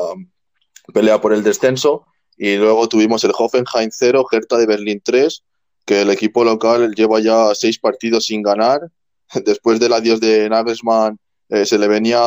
pelea 0.93 1.21
por 1.21 1.33
el 1.33 1.43
descenso. 1.43 2.07
Y 2.37 2.57
luego 2.57 2.89
tuvimos 2.89 3.23
el 3.25 3.33
Hoffenheim 3.37 3.91
0, 3.93 4.27
Hertha 4.31 4.59
de 4.59 4.67
Berlín 4.67 5.01
3, 5.03 5.45
que 5.85 6.03
el 6.03 6.11
equipo 6.11 6.45
local 6.45 6.95
lleva 6.95 7.21
ya 7.21 7.55
seis 7.55 7.79
partidos 7.79 8.27
sin 8.27 8.43
ganar. 8.43 8.81
Después 9.45 9.79
del 9.81 9.93
adiós 9.93 10.21
de 10.21 10.49
Nagelsmann 10.49 11.19
eh, 11.49 11.67
se 11.67 11.79
le 11.79 11.89
venía 11.89 12.21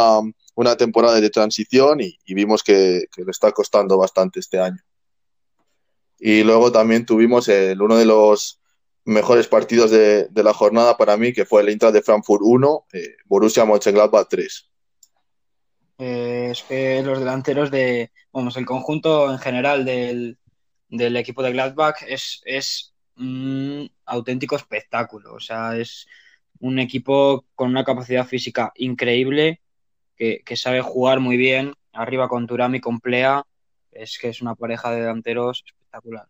una 0.56 0.76
temporada 0.76 1.20
de 1.20 1.30
transición 1.30 2.00
y, 2.02 2.18
vimos 2.34 2.64
que, 2.64 3.06
le 3.16 3.32
está 3.32 3.52
costando 3.52 3.98
bastante 3.98 4.40
este 4.40 4.60
año. 4.60 4.82
Y 6.20 6.44
luego 6.44 6.72
también 6.72 7.06
tuvimos 7.06 7.48
el, 7.48 7.80
uno 7.82 7.96
de 7.96 8.06
los 8.06 8.60
mejores 9.08 9.48
partidos 9.48 9.90
de, 9.90 10.30
la 10.34 10.54
jornada 10.54 10.98
para 10.98 11.16
mí, 11.16 11.32
que 11.32 11.46
fue 11.46 11.62
el 11.62 11.70
Intra 11.70 11.92
de 11.92 12.02
Frankfurt 12.02 12.42
1, 12.44 12.88
eh, 12.92 13.16
Borussia 13.26 13.64
Mönchengladbach 13.64 14.28
3. 14.30 14.70
Eh, 16.00 16.50
es 16.52 16.62
que 16.64 17.02
los 17.02 17.20
delanteros 17.20 17.72
de, 17.72 18.12
vamos, 18.34 18.58
el 18.58 18.66
conjunto 18.66 19.32
en 19.32 19.40
general 19.40 19.86
del, 19.86 20.38
equipo 20.90 21.42
de 21.42 21.54
Gladbach 21.54 22.04
es, 22.06 22.42
es 22.46 22.94
un 23.16 23.90
auténtico 24.06 24.58
espectáculo. 24.58 25.34
O 25.34 25.40
sea, 25.40 25.78
es 25.78 26.06
un 26.60 26.78
equipo 26.78 27.46
con 27.56 27.70
una 27.70 27.86
capacidad 27.86 28.28
física 28.28 28.74
increíble, 28.76 29.62
que, 30.18 30.44
sabe 30.56 30.82
jugar 30.82 31.20
muy 31.20 31.38
bien, 31.38 31.74
arriba 31.94 32.28
con 32.28 32.46
Turami, 32.46 32.82
con 32.82 33.00
Plea, 33.00 33.44
es 33.92 34.18
que 34.20 34.30
es 34.30 34.42
una 34.42 34.56
pareja 34.56 34.92
de 34.92 35.02
delanteros 35.02 35.64
espectacular. 35.66 36.28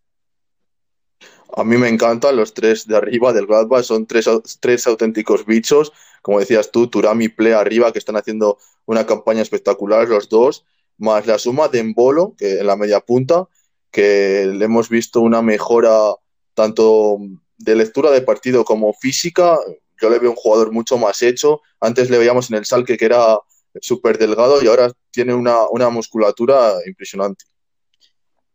A 1.56 1.64
mí 1.64 1.78
me 1.78 1.90
encantan 1.90 2.36
los 2.36 2.54
tres 2.54 2.86
de 2.88 2.96
arriba 2.96 3.34
del 3.34 3.48
Gladbach, 3.48 3.84
son 3.84 4.06
tres, 4.06 4.30
tres 4.60 4.86
auténticos 4.88 5.46
bichos, 5.46 5.94
como 6.22 6.40
decías 6.40 6.72
tú, 6.72 6.88
Turami 6.88 7.30
y 7.38 7.48
arriba, 7.52 7.92
que 7.92 8.00
están 8.00 8.18
haciendo 8.18 8.58
una 8.86 9.06
campaña 9.06 9.42
espectacular 9.42 10.08
los 10.08 10.30
dos, 10.30 10.66
más 10.98 11.26
la 11.26 11.38
suma 11.40 11.68
de 11.68 11.80
Embolo, 11.80 12.36
que 12.38 12.60
en 12.60 12.68
la 12.68 12.76
media 12.76 13.00
punta, 13.00 13.48
que 13.92 14.46
le 14.46 14.66
hemos 14.66 14.90
visto 14.90 15.22
una 15.22 15.42
mejora 15.42 16.14
tanto 16.54 17.20
de 17.58 17.76
lectura 17.76 18.12
de 18.12 18.22
partido 18.22 18.66
como 18.66 18.94
física, 18.94 19.58
yo 20.02 20.10
le 20.10 20.20
veo 20.20 20.32
un 20.32 20.36
jugador 20.36 20.72
mucho 20.72 20.98
más 20.98 21.22
hecho. 21.22 21.62
Antes 21.80 22.10
le 22.10 22.18
veíamos 22.18 22.50
en 22.50 22.58
el 22.58 22.66
Salque 22.66 22.98
que 22.98 23.06
era 23.06 23.38
súper 23.82 24.18
delgado 24.18 24.62
y 24.62 24.68
ahora 24.68 24.92
tiene 25.12 25.34
una, 25.34 25.90
musculatura 25.90 26.74
impresionante. 26.86 27.46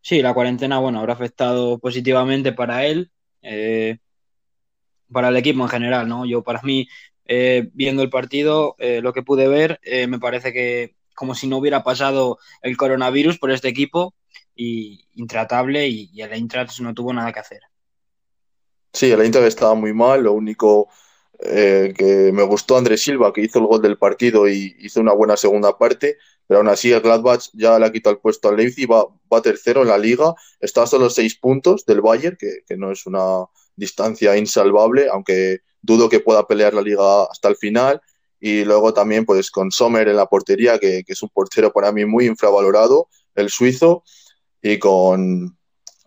Sí, 0.05 0.21
la 0.21 0.33
cuarentena, 0.33 0.79
bueno, 0.79 0.99
habrá 0.99 1.13
afectado 1.13 1.79
positivamente 1.79 2.51
para 2.51 2.85
él, 2.85 3.09
eh, 3.41 3.99
para 5.09 5.29
el 5.29 5.37
equipo 5.37 5.63
en 5.63 5.69
general, 5.69 6.09
¿no? 6.09 6.25
Yo, 6.25 6.43
para 6.43 6.61
mí, 6.61 6.89
eh, 7.23 7.69
viendo 7.73 8.03
el 8.03 8.09
partido, 8.09 8.75
eh, 8.79 8.99
lo 9.01 9.13
que 9.13 9.23
pude 9.23 9.47
ver, 9.47 9.79
me 10.09 10.19
parece 10.19 10.51
que 10.51 10.95
como 11.15 11.35
si 11.35 11.47
no 11.47 11.55
hubiera 11.55 11.85
pasado 11.85 12.37
el 12.61 12.75
coronavirus 12.75 13.39
por 13.39 13.49
este 13.51 13.69
equipo, 13.69 14.13
y 14.53 15.07
intratable, 15.15 15.87
y, 15.87 16.09
y 16.11 16.21
el 16.21 16.33
Eintracht 16.33 16.81
no 16.81 16.93
tuvo 16.93 17.13
nada 17.13 17.31
que 17.31 17.39
hacer. 17.39 17.61
Sí, 18.91 19.09
el 19.09 19.21
Eintracht 19.21 19.47
estaba 19.47 19.73
muy 19.73 19.93
mal, 19.93 20.23
lo 20.23 20.33
único 20.33 20.89
eh, 21.45 21.93
que 21.97 22.31
me 22.31 22.43
gustó 22.43 22.77
Andrés 22.77 23.03
Silva, 23.03 23.33
que 23.33 23.41
hizo 23.41 23.59
el 23.59 23.65
gol 23.65 23.81
del 23.81 23.97
partido 23.97 24.47
y 24.47 24.75
hizo 24.79 25.01
una 25.01 25.13
buena 25.13 25.37
segunda 25.37 25.77
parte, 25.77 26.17
pero 26.47 26.59
aún 26.59 26.69
así 26.69 26.91
el 26.91 27.01
Gladbach 27.01 27.49
ya 27.53 27.77
le 27.79 27.85
ha 27.85 27.91
quitado 27.91 28.15
el 28.15 28.21
puesto 28.21 28.49
al 28.49 28.57
Leipzig, 28.57 28.89
va, 28.89 29.05
va 29.31 29.41
tercero 29.41 29.81
en 29.81 29.89
la 29.89 29.97
liga, 29.97 30.33
está 30.59 30.83
a 30.83 30.87
solo 30.87 31.09
seis 31.09 31.35
puntos 31.35 31.85
del 31.85 32.01
Bayern, 32.01 32.37
que, 32.37 32.59
que, 32.65 32.77
no 32.77 32.91
es 32.91 33.05
una 33.05 33.45
distancia 33.75 34.37
insalvable, 34.37 35.07
aunque 35.11 35.59
dudo 35.81 36.09
que 36.09 36.19
pueda 36.19 36.47
pelear 36.47 36.73
la 36.73 36.81
liga 36.81 37.23
hasta 37.23 37.49
el 37.49 37.55
final. 37.55 38.01
Y 38.39 38.65
luego 38.65 38.93
también 38.93 39.25
pues 39.25 39.49
con 39.49 39.71
Sommer 39.71 40.07
en 40.09 40.17
la 40.17 40.25
portería, 40.25 40.77
que, 40.77 41.03
que 41.05 41.13
es 41.13 41.23
un 41.23 41.29
portero 41.29 41.71
para 41.71 41.91
mí 41.91 42.05
muy 42.05 42.25
infravalorado, 42.25 43.07
el 43.35 43.49
suizo, 43.49 44.03
y 44.61 44.79
con, 44.79 45.57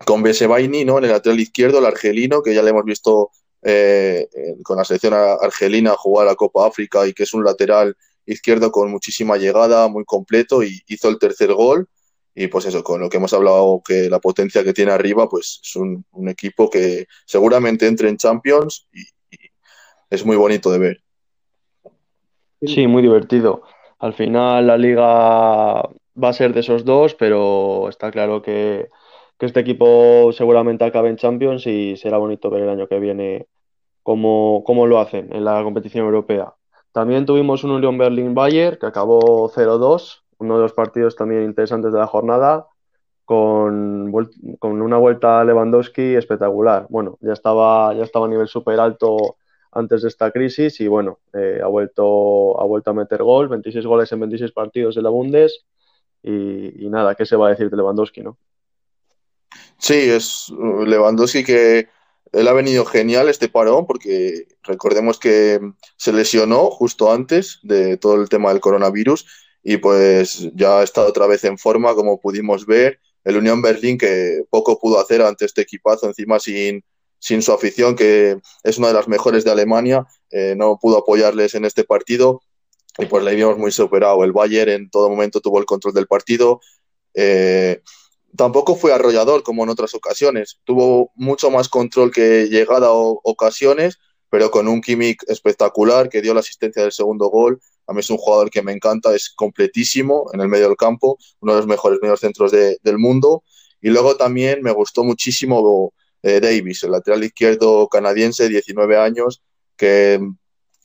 con 0.05 0.23
Besebaini, 0.23 0.85
¿no? 0.85 0.99
En 0.99 1.05
el 1.05 1.11
lateral 1.11 1.41
izquierdo, 1.41 1.79
el 1.79 1.87
argelino, 1.87 2.43
que 2.43 2.55
ya 2.55 2.63
le 2.63 2.71
hemos 2.71 2.85
visto 2.85 3.31
eh, 3.63 4.29
con 4.63 4.77
la 4.77 4.85
selección 4.85 5.15
argelina 5.15 5.93
jugar 5.97 6.29
a 6.29 6.35
Copa 6.35 6.67
África 6.67 7.07
y 7.07 7.13
que 7.13 7.25
es 7.25 7.35
un 7.35 7.45
lateral 7.45 7.97
izquierdo 8.27 8.71
con 8.71 8.91
muchísima 8.91 9.37
llegada, 9.37 9.89
muy 9.89 10.05
completo 10.05 10.63
y 10.63 10.83
hizo 10.87 11.09
el 11.09 11.19
tercer 11.19 11.53
gol. 11.53 11.89
Y 12.35 12.49
pues 12.49 12.67
eso, 12.67 12.85
con 12.85 13.01
lo 13.01 13.09
que 13.09 13.17
hemos 13.17 13.33
hablado, 13.33 13.81
que 13.83 14.11
la 14.11 14.19
potencia 14.19 14.63
que 14.63 14.75
tiene 14.75 14.93
arriba, 14.93 15.27
pues 15.27 15.61
es 15.63 15.75
un, 15.75 16.05
equipo 16.29 16.69
que 16.69 17.07
seguramente 17.25 17.87
entre 17.87 18.11
en 18.11 18.19
Champions 18.19 18.87
y, 18.93 19.05
es 20.09 20.25
muy 20.25 20.37
bonito 20.37 20.71
de 20.71 20.79
ver. 20.79 21.03
Sí, 22.63 22.87
muy 22.87 23.03
divertido. 23.03 23.63
Al 23.99 24.15
final 24.15 24.67
la 24.67 24.77
liga 24.77 25.03
va 25.03 26.29
a 26.29 26.33
ser 26.33 26.53
de 26.53 26.61
esos 26.61 26.85
dos, 26.85 27.15
pero 27.15 27.89
está 27.89 28.11
claro 28.11 28.43
que 28.43 28.89
que 29.39 29.47
este 29.47 29.61
equipo 29.61 30.33
seguramente 30.33 30.85
acabe 30.85 31.11
en 31.11 31.17
Champions 31.17 31.67
y 31.67 31.97
será 31.97 32.19
bonito 32.19 32.51
ver 32.51 32.63
el 32.63 32.71
año 32.71 32.89
que 32.89 32.99
viene 32.99 33.47
cómo, 34.03 34.63
cómo 34.65 34.87
lo 34.87 34.99
hacen 34.99 35.35
en 35.35 35.45
la 35.45 35.63
competición 35.63 36.07
europea. 36.07 36.55
También 36.93 37.27
tuvimos 37.27 37.65
un 37.65 37.73
Union 37.73 37.99
Berlin-Bayern 37.99 38.79
que 38.79 38.87
acabó 38.87 39.51
0-2, 39.51 40.23
uno 40.39 40.57
de 40.57 40.63
los 40.63 40.73
partidos 40.73 41.17
también 41.17 41.43
interesantes 41.45 41.93
de 41.93 41.99
la 41.99 42.07
jornada, 42.07 42.67
con, 43.27 44.13
con, 44.59 44.81
una 44.83 44.97
vuelta 44.99 45.41
a 45.41 45.45
Lewandowski 45.45 46.15
espectacular. 46.15 46.87
Bueno, 46.89 47.19
ya 47.21 47.33
estaba, 47.33 47.93
ya 47.95 48.05
estaba 48.05 48.27
a 48.27 48.29
nivel 48.29 48.49
súper 48.49 48.81
alto 48.81 49.37
antes 49.73 50.03
de 50.03 50.09
esta 50.09 50.31
crisis 50.31 50.81
y 50.81 50.89
bueno, 50.89 51.19
eh, 51.35 51.61
ha, 51.63 51.67
vuelto, 51.67 52.59
ha 52.61 52.65
vuelto 52.65 52.93
a 52.93 52.95
meter 52.95 53.23
gol, 53.23 53.49
26 53.49 53.85
goles 53.85 54.11
en 54.13 54.21
26 54.21 54.53
partidos 54.53 54.95
de 54.95 55.03
la 55.03 55.11
Bundes 55.11 55.67
y, 56.23 56.87
y 56.87 56.89
nada, 56.89 57.15
¿qué 57.15 57.27
se 57.27 57.37
va 57.37 57.49
a 57.49 57.51
decir 57.51 57.69
de 57.69 57.77
Lewandowski, 57.77 58.23
no? 58.23 58.39
Sí, 59.79 59.95
es 59.95 60.49
uh, 60.51 60.85
Lewandowski 60.85 61.45
que 61.45 61.89
él 62.33 62.49
ha 62.49 62.53
venido 62.53 62.85
genial 62.85 63.29
este 63.29 63.49
parón 63.49 63.87
porque 63.87 64.47
recordemos 64.63 65.19
que 65.19 65.61
se 65.97 66.13
lesionó 66.13 66.71
justo 66.71 67.13
antes 67.13 67.61
de 67.63 67.97
todo 67.97 68.21
el 68.21 68.29
tema 68.29 68.51
del 68.51 68.61
coronavirus 68.61 69.27
y 69.63 69.79
pues 69.79 70.49
ya 70.55 70.81
ha 70.81 70.83
estado 70.83 71.09
otra 71.09 71.27
vez 71.27 71.45
en 71.45 71.59
forma 71.59 71.95
como 71.95 72.21
pudimos 72.21 72.67
ver. 72.67 73.01
El 73.25 73.37
Unión 73.37 73.61
Berlín 73.63 73.99
que 73.99 74.45
poco 74.51 74.79
pudo 74.79 75.01
hacer 75.01 75.23
ante 75.23 75.45
este 75.45 75.63
equipazo 75.63 76.07
encima 76.07 76.39
sin, 76.39 76.85
sin 77.19 77.43
su 77.43 77.53
afición 77.53 77.97
que 77.97 78.39
es 78.63 78.79
una 78.79 78.89
de 78.89 78.95
las 78.95 79.09
mejores 79.09 79.45
de 79.45 79.51
Alemania, 79.51 80.07
eh, 80.31 80.55
no 80.57 80.79
pudo 80.81 80.99
apoyarles 80.99 81.55
en 81.55 81.65
este 81.65 81.85
partido 81.85 82.43
y 82.99 83.07
pues 83.07 83.25
le 83.25 83.35
vimos 83.35 83.59
muy 83.59 83.73
superado. 83.73 84.25
El 84.25 84.33
Bayern 84.33 84.71
en 84.71 84.91
todo 84.91 85.09
momento 85.09 85.41
tuvo 85.41 85.59
el 85.59 85.67
control 85.67 85.95
del 85.95 86.07
partido. 86.07 86.61
Eh, 87.15 87.83
tampoco 88.37 88.77
fue 88.77 88.93
arrollador 88.93 89.43
como 89.43 89.65
en 89.65 89.71
otras 89.71 89.95
ocasiones. 89.95 90.61
Tuvo 90.65 91.11
mucho 91.15 91.51
más 91.51 91.69
control 91.69 92.11
que 92.11 92.49
llegada 92.49 92.93
o 92.93 93.21
ocasiones, 93.25 93.99
pero 94.31 94.51
con 94.51 94.69
un 94.69 94.81
Kimmich 94.81 95.23
espectacular 95.29 96.09
que 96.09 96.23
dio 96.23 96.35
la 96.35 96.41
asistencia 96.41 96.83
del 96.83 96.93
segundo 96.93 97.29
gol. 97.29 97.61
A 97.87 97.93
mí 97.93 98.01
es 98.01 98.11
un 98.11 98.17
jugador 98.17 98.51
que 98.51 98.63
me 98.63 98.73
encanta, 98.73 99.15
es 99.15 99.31
completísimo 99.31 100.27
en 100.33 100.41
el 100.41 100.49
medio 100.49 100.69
del 100.69 100.77
campo, 100.77 101.19
uno 101.41 101.53
de 101.53 101.59
los 101.59 101.67
mejores 101.67 102.01
medios 102.03 102.21
centros 102.21 102.51
del 102.53 102.99
mundo. 102.99 103.45
Y 103.81 103.91
luego 103.91 104.17
también 104.17 104.63
me 104.63 104.73
gustó 104.73 105.05
muchísimo 105.05 105.93
eh, 106.23 106.41
Davis, 106.41 106.83
el 106.83 106.91
lateral 106.91 107.23
izquierdo 107.23 107.89
canadiense, 107.89 108.49
19 108.49 108.97
años, 108.97 109.43
que 109.77 110.21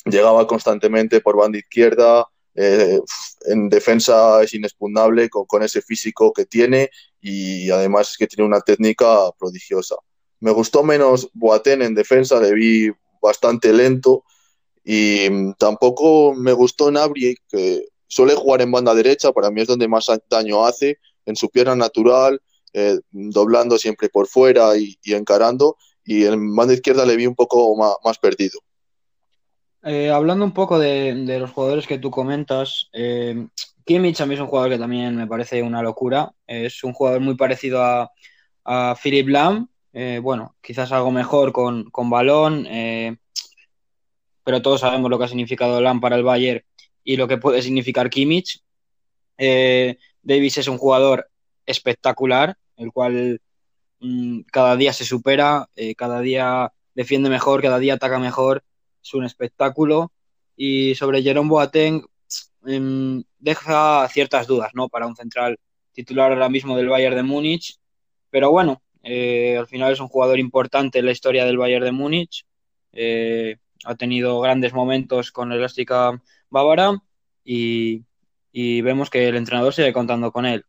llegaba 0.05 0.46
constantemente 0.46 1.22
por 1.22 1.38
banda 1.38 1.58
izquierda, 1.58 2.27
eh, 2.53 3.00
en 3.46 3.70
defensa 3.70 4.43
es 4.43 4.53
inexpugnable 4.53 5.29
con, 5.29 5.46
con, 5.46 5.63
ese 5.63 5.81
físico 5.81 6.34
que 6.34 6.46
tiene 6.46 6.89
y 7.22 7.70
además 7.70 8.12
es 8.12 8.18
que 8.18 8.28
tiene 8.28 8.48
una 8.48 8.62
técnica 8.62 9.32
prodigiosa. 9.38 9.96
Me 10.40 10.51
gustó 10.51 10.84
menos 10.84 11.30
Boateng 11.34 11.84
en 11.84 11.94
defensa, 11.94 12.40
le 12.40 12.54
vi 12.54 12.92
bastante 13.22 13.72
lento 13.72 14.24
y 14.84 15.30
mm, 15.30 15.54
tampoco 15.58 16.34
me 16.34 16.54
gustó 16.54 16.92
Nabri, 16.92 17.36
que 17.48 17.86
suele 18.08 18.36
jugar 18.36 18.62
en 18.62 18.72
banda 18.72 18.96
derecha, 18.96 19.32
para 19.32 19.51
mí 19.51 19.62
es 19.62 19.68
donde 19.68 19.88
más 19.88 20.08
daño 20.30 20.66
hace, 20.66 20.98
en 21.25 21.36
su 21.36 21.50
pierna 21.50 21.75
natural, 21.75 22.42
eh, 22.74 23.00
doblando 23.12 23.78
siempre 23.78 24.10
por 24.10 24.28
fuera 24.28 24.75
y, 24.78 24.98
encarando, 25.06 25.78
y 26.04 26.25
en 26.25 26.56
banda 26.56 26.74
izquierda 26.74 27.06
le 27.06 27.16
vi 27.16 27.28
un 27.28 27.36
poco 27.36 27.75
más 28.04 28.18
perdido. 28.18 28.60
Eh, 29.84 30.12
hablando 30.12 30.46
un 30.46 30.54
poco 30.54 30.78
de, 30.78 31.14
los 31.40 31.52
jugadores 31.52 31.88
que 31.88 31.98
tú 31.98 32.12
comentas, 32.12 32.90
eh, 32.94 33.48
Kimmich 33.84 34.22
a 34.22 34.28
mí 34.28 34.36
es 34.36 34.40
un 34.40 34.48
jugador 34.48 34.72
que 34.72 34.78
también 34.78 35.16
me 35.16 35.28
parece 35.28 35.64
una 35.64 35.82
locura. 35.82 36.32
Es 36.46 36.84
un 36.84 36.94
jugador 36.94 37.22
muy 37.22 37.36
parecido 37.36 37.84
a, 37.84 38.12
a 38.64 38.96
Philip 39.02 39.28
Lam. 39.28 39.68
Eh, 39.94 40.20
bueno, 40.22 40.56
quizás 40.62 40.92
algo 40.92 41.12
mejor 41.12 41.52
con, 41.52 41.90
balón, 42.10 42.66
eh, 42.70 43.18
pero 44.44 44.62
todos 44.62 44.82
sabemos 44.82 45.10
lo 45.10 45.18
que 45.18 45.26
ha 45.26 45.28
significado 45.28 45.82
Lam 45.82 46.00
para 46.00 46.16
el 46.16 46.24
Bayern 46.24 46.64
y 47.04 47.18
lo 47.18 47.28
que 47.28 47.38
puede 47.38 47.62
significar 47.62 48.10
Kimmich. 48.10 48.62
Davis 49.38 50.58
es 50.60 50.68
un 50.68 50.78
jugador 50.78 51.28
espectacular, 51.66 52.56
el 52.78 52.92
cual 52.92 53.42
mm, 54.00 54.42
cada 54.52 54.76
día 54.76 54.94
se 54.94 55.06
supera, 55.06 55.68
cada 55.98 56.22
día 56.22 56.72
defiende 56.94 57.30
mejor, 57.30 57.62
cada 57.62 57.80
día 57.80 57.96
ataca 57.96 58.20
mejor 58.20 58.64
es 59.03 59.13
un 59.13 59.25
espectáculo. 59.25 60.12
Y 60.55 60.96
sobre 60.96 61.24
Jerome 61.24 61.50
Boateng, 61.50 62.05
em, 62.65 63.24
deja 63.39 64.08
ciertas 64.10 64.48
dudas, 64.48 64.72
¿no? 64.74 64.89
Para 64.89 65.08
un 65.08 65.15
central 65.15 65.58
titular 65.93 66.31
ahora 66.31 66.50
mismo 66.50 66.77
del 66.77 66.89
Bayern 66.89 67.15
de 67.15 67.24
Múnich, 67.24 67.77
pero 68.29 68.51
bueno, 68.51 68.81
eh, 69.03 69.58
al 69.58 69.67
final 69.67 69.91
es 69.91 70.00
un 70.00 70.08
jugador 70.08 70.39
importante 70.39 71.00
en 71.00 71.05
la 71.05 71.12
historia 71.12 71.46
del 71.46 71.58
Bayern 71.58 71.86
de 71.86 71.91
Múnich. 71.91 72.46
Eh, 72.93 73.58
ha 73.86 73.96
tenido 73.96 74.39
grandes 74.39 74.74
momentos 74.74 75.31
con 75.31 75.50
la 75.50 75.55
elástica 75.55 76.22
bávara 76.50 77.01
y, 77.43 78.03
vemos 78.53 79.10
que 79.10 79.27
el 79.27 79.36
entrenador 79.36 79.74
sigue 79.74 79.93
contando 79.93 80.31
con 80.31 80.46
él. 80.46 80.65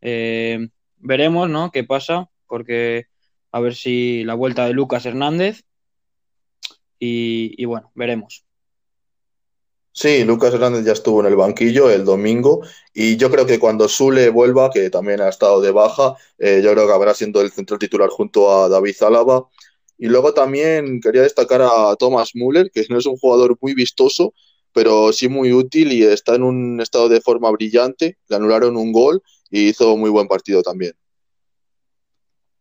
Eh, 0.00 0.68
veremos 0.96 1.48
¿no? 1.48 1.70
qué 1.70 1.84
pasa, 1.84 2.28
porque 2.46 3.06
a 3.52 3.60
ver 3.60 3.74
si 3.74 4.24
la 4.24 4.34
vuelta 4.34 4.66
de 4.66 4.72
Lucas 4.72 5.06
Hernández 5.06 5.64
y 7.04 7.64
bueno, 7.64 7.90
veremos. 7.94 8.44
Sí, 9.94 10.24
Lucas 10.24 10.54
Hernández 10.54 10.86
ya 10.86 10.92
estuvo 10.92 11.20
en 11.20 11.26
el 11.26 11.36
banquillo 11.36 11.90
el 11.90 12.06
domingo 12.06 12.62
y 12.94 13.18
yo 13.18 13.30
creo 13.30 13.44
que 13.44 13.58
cuando 13.58 13.88
Sule 13.90 14.30
vuelva, 14.30 14.70
que 14.70 14.88
también 14.88 15.20
ha 15.20 15.28
estado 15.28 15.60
de 15.60 15.70
baja, 15.70 16.14
eh, 16.38 16.62
yo 16.64 16.72
creo 16.72 16.86
que 16.86 16.92
habrá 16.94 17.12
siendo 17.12 17.42
el 17.42 17.52
central 17.52 17.78
titular 17.78 18.08
junto 18.08 18.50
a 18.50 18.70
David 18.70 18.94
Zálava. 18.96 19.48
Y 19.98 20.06
luego 20.06 20.32
también 20.32 21.00
quería 21.00 21.22
destacar 21.22 21.60
a 21.62 21.94
Thomas 21.96 22.30
Müller, 22.34 22.70
que 22.72 22.84
no 22.88 22.98
es 22.98 23.06
un 23.06 23.18
jugador 23.18 23.56
muy 23.60 23.74
vistoso, 23.74 24.32
pero 24.72 25.12
sí 25.12 25.28
muy 25.28 25.52
útil 25.52 25.92
y 25.92 26.04
está 26.04 26.36
en 26.36 26.42
un 26.42 26.80
estado 26.80 27.10
de 27.10 27.20
forma 27.20 27.50
brillante. 27.50 28.16
Le 28.28 28.36
anularon 28.36 28.78
un 28.78 28.92
gol 28.92 29.22
y 29.50 29.68
hizo 29.68 29.96
muy 29.98 30.08
buen 30.10 30.26
partido 30.26 30.62
también. 30.62 30.94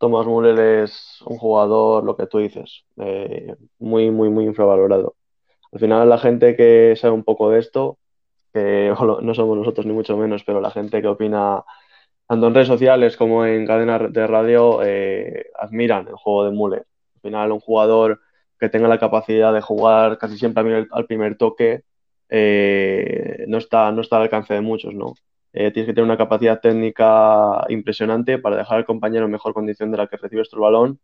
Thomas 0.01 0.27
Müller 0.27 0.84
es 0.84 1.22
un 1.25 1.38
jugador, 1.38 2.03
lo 2.03 2.17
que 2.17 2.27
tú 2.27 2.39
dices, 2.39 2.84
eh, 2.98 3.55
muy, 3.79 4.12
muy, 4.12 4.29
muy 4.29 4.46
infravalorado 4.46 5.15
al 5.72 5.79
final 5.79 6.10
la 6.10 6.17
gente 6.17 6.55
que 6.55 6.96
sabe 6.98 7.13
un 7.13 7.24
poco 7.24 7.50
de 7.50 7.60
esto, 7.60 7.98
que 8.53 8.93
no 9.22 9.34
somos 9.34 9.58
nosotros 9.58 9.86
ni 9.86 9.93
mucho 9.93 10.17
menos, 10.17 10.43
pero 10.43 10.62
la 10.62 10.72
gente 10.72 11.01
que 11.01 11.08
opina 11.08 11.63
tanto 12.27 12.48
en 12.48 12.53
redes 12.53 12.67
sociales 12.67 13.17
como 13.17 13.46
en 13.46 13.65
cadenas 13.67 14.12
de 14.12 14.27
radio 14.27 14.81
eh, 14.84 15.48
admiran 15.60 16.08
el 16.08 16.15
juego 16.15 16.46
de 16.46 16.51
Mule. 16.51 16.77
Al 17.15 17.22
final 17.22 17.51
un 17.51 17.60
jugador 17.60 18.22
que 18.60 18.70
tenga 18.70 18.88
la 18.88 19.00
capacidad 19.00 19.53
de 19.53 19.62
jugar 19.62 20.17
casi 20.17 20.38
siempre 20.38 20.88
al 20.91 21.05
primer 21.08 21.38
toque 21.38 21.84
eh, 22.29 23.46
no, 23.48 23.58
está, 23.58 23.91
no 23.91 24.01
está 24.01 24.17
al 24.17 24.24
alcance 24.24 24.53
de 24.53 24.62
muchos, 24.62 24.93
¿no? 24.93 25.13
Eh, 25.53 25.72
tienes 25.72 25.88
que 25.88 25.93
tener 25.93 26.05
una 26.05 26.17
capacidad 26.17 26.60
técnica 26.62 27.65
impresionante 27.70 28.39
para 28.39 28.58
dejar 28.58 28.77
al 28.79 28.86
compañero 28.86 29.25
en 29.25 29.31
mejor 29.31 29.53
condición 29.53 29.91
de 29.91 29.98
la 29.98 30.08
que 30.08 30.17
recibes 30.17 30.50
tu 30.50 30.60
balón 30.60 31.00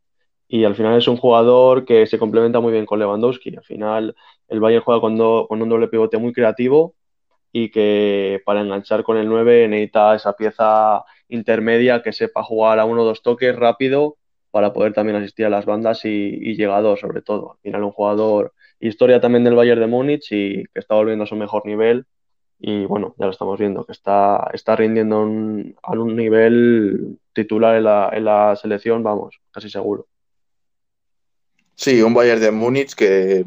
y 0.47 0.63
al 0.63 0.75
final 0.75 0.97
es 0.97 1.07
un 1.07 1.17
jugador 1.17 1.85
que 1.85 2.07
se 2.07 2.17
complementa 2.19 2.59
muy 2.59 2.71
bien 2.71 2.85
con 2.85 2.99
Lewandowski. 2.99 3.55
Al 3.55 3.63
final 3.63 4.15
el 4.47 4.59
Bayern 4.59 4.83
juega 4.83 5.01
con, 5.01 5.19
un 5.21 5.69
doble 5.69 5.87
pivote 5.89 6.17
muy 6.17 6.33
creativo 6.33 6.95
y 7.51 7.69
que 7.71 8.41
para 8.45 8.61
enganchar 8.61 9.03
con 9.03 9.17
el 9.17 9.27
9 9.27 9.67
necesita 9.67 10.15
esa 10.15 10.33
pieza 10.33 11.03
intermedia 11.29 12.01
que 12.03 12.13
sepa 12.13 12.43
jugar 12.43 12.79
a 12.79 12.85
uno 12.85 13.01
o 13.03 13.05
dos 13.05 13.21
toques 13.23 13.55
rápido 13.55 14.17
para 14.51 14.73
poder 14.73 14.93
también 14.93 15.17
asistir 15.17 15.45
a 15.45 15.49
las 15.49 15.65
bandas 15.65 16.05
y, 16.05 16.09
y 16.09 16.55
llegador 16.55 16.97
sobre 16.99 17.21
todo. 17.21 17.53
Al 17.53 17.59
final 17.59 17.83
un 17.83 17.91
jugador 17.91 18.53
historia 18.79 19.19
también 19.21 19.43
del 19.43 19.55
Bayern 19.55 19.81
de 19.81 19.87
Múnich 19.87 20.31
y 20.31 20.63
que 20.65 20.79
está 20.79 20.95
volviendo 20.95 21.25
a 21.25 21.27
su 21.27 21.35
mejor 21.35 21.65
nivel 21.65 22.05
y 22.59 22.85
bueno, 22.85 23.15
ya 23.17 23.25
lo 23.25 23.31
estamos 23.31 23.59
viendo, 23.59 23.85
que 23.85 23.91
está, 23.91 24.49
está 24.53 24.75
rindiendo 24.75 25.17
a 25.17 25.91
un 25.91 26.15
nivel 26.15 27.19
titular 27.33 27.75
en 27.75 27.83
la, 27.83 28.09
en 28.13 28.25
la 28.25 28.55
selección, 28.55 29.03
vamos, 29.03 29.39
casi 29.51 29.69
seguro. 29.69 30.07
Sí, 31.75 32.01
un 32.01 32.13
Bayern 32.13 32.41
de 32.41 32.51
Múnich 32.51 32.95
que 32.95 33.45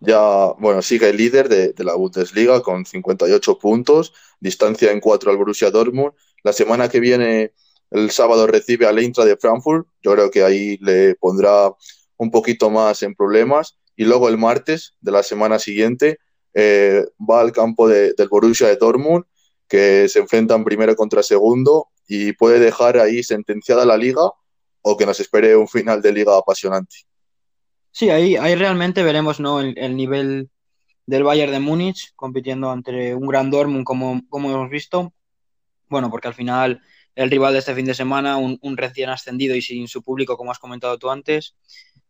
ya, 0.00 0.52
bueno, 0.58 0.82
sigue 0.82 1.12
líder 1.12 1.48
de, 1.48 1.84
la 1.84 1.94
Bundesliga 1.94 2.60
con 2.60 2.84
58 2.84 3.58
puntos, 3.58 4.12
distancia 4.40 4.90
en 4.90 4.98
4 4.98 5.30
al 5.30 5.36
Borussia 5.36 5.70
Dortmund. 5.70 6.12
La 6.42 6.52
semana 6.52 6.88
que 6.88 6.98
viene, 6.98 7.52
el 7.92 8.10
sábado, 8.10 8.48
recibe 8.48 8.86
al 8.86 8.98
Eintracht 8.98 9.28
de 9.28 9.36
Frankfurt. 9.36 9.86
Yo 10.02 10.12
creo 10.14 10.30
que 10.32 10.42
ahí 10.42 10.76
le 10.78 11.14
pondrá 11.14 11.72
un 12.16 12.32
poquito 12.32 12.68
más 12.68 13.04
en 13.04 13.14
problemas. 13.14 13.78
Y 13.94 14.04
luego 14.04 14.28
el 14.28 14.38
martes 14.38 14.96
de 15.00 15.12
la 15.12 15.22
semana 15.22 15.60
siguiente 15.60 16.18
eh, 16.54 17.04
va 17.18 17.40
al 17.40 17.52
campo 17.52 17.88
del 17.88 18.14
Borussia 18.28 18.68
de 18.68 18.76
Dortmund, 18.76 19.24
que 19.68 20.08
se 20.08 20.18
enfrentan 20.18 20.64
primero 20.64 20.94
contra 20.94 21.22
segundo 21.22 21.88
y 22.06 22.32
puede 22.32 22.58
dejar 22.58 22.98
ahí 22.98 23.22
sentenciada 23.22 23.86
la 23.86 23.96
liga 23.96 24.22
o 24.82 24.96
que 24.96 25.06
nos 25.06 25.18
espere 25.20 25.56
un 25.56 25.68
final 25.68 26.02
de 26.02 26.12
liga 26.12 26.36
apasionante. 26.36 26.96
Sí, 27.90 28.10
ahí, 28.10 28.36
ahí 28.36 28.54
realmente 28.54 29.02
veremos 29.02 29.38
¿no? 29.38 29.60
el, 29.60 29.96
nivel 29.96 30.50
del 31.06 31.24
Bayern 31.24 31.52
de 31.52 31.60
Múnich 31.60 32.12
compitiendo 32.16 32.72
entre 32.72 33.14
un 33.14 33.26
gran 33.26 33.50
Dortmund 33.50 33.84
como, 33.84 34.20
como 34.28 34.50
hemos 34.50 34.70
visto. 34.70 35.12
Bueno, 35.88 36.10
porque 36.10 36.28
al 36.28 36.34
final 36.34 36.82
el 37.14 37.30
rival 37.30 37.52
de 37.52 37.58
este 37.58 37.74
fin 37.74 37.84
de 37.84 37.94
semana, 37.94 38.36
un, 38.38 38.76
recién 38.76 39.10
ascendido 39.10 39.54
y 39.54 39.62
sin 39.62 39.88
su 39.88 40.02
público, 40.02 40.36
como 40.36 40.50
has 40.50 40.58
comentado 40.58 40.98
tú 40.98 41.10
antes, 41.10 41.54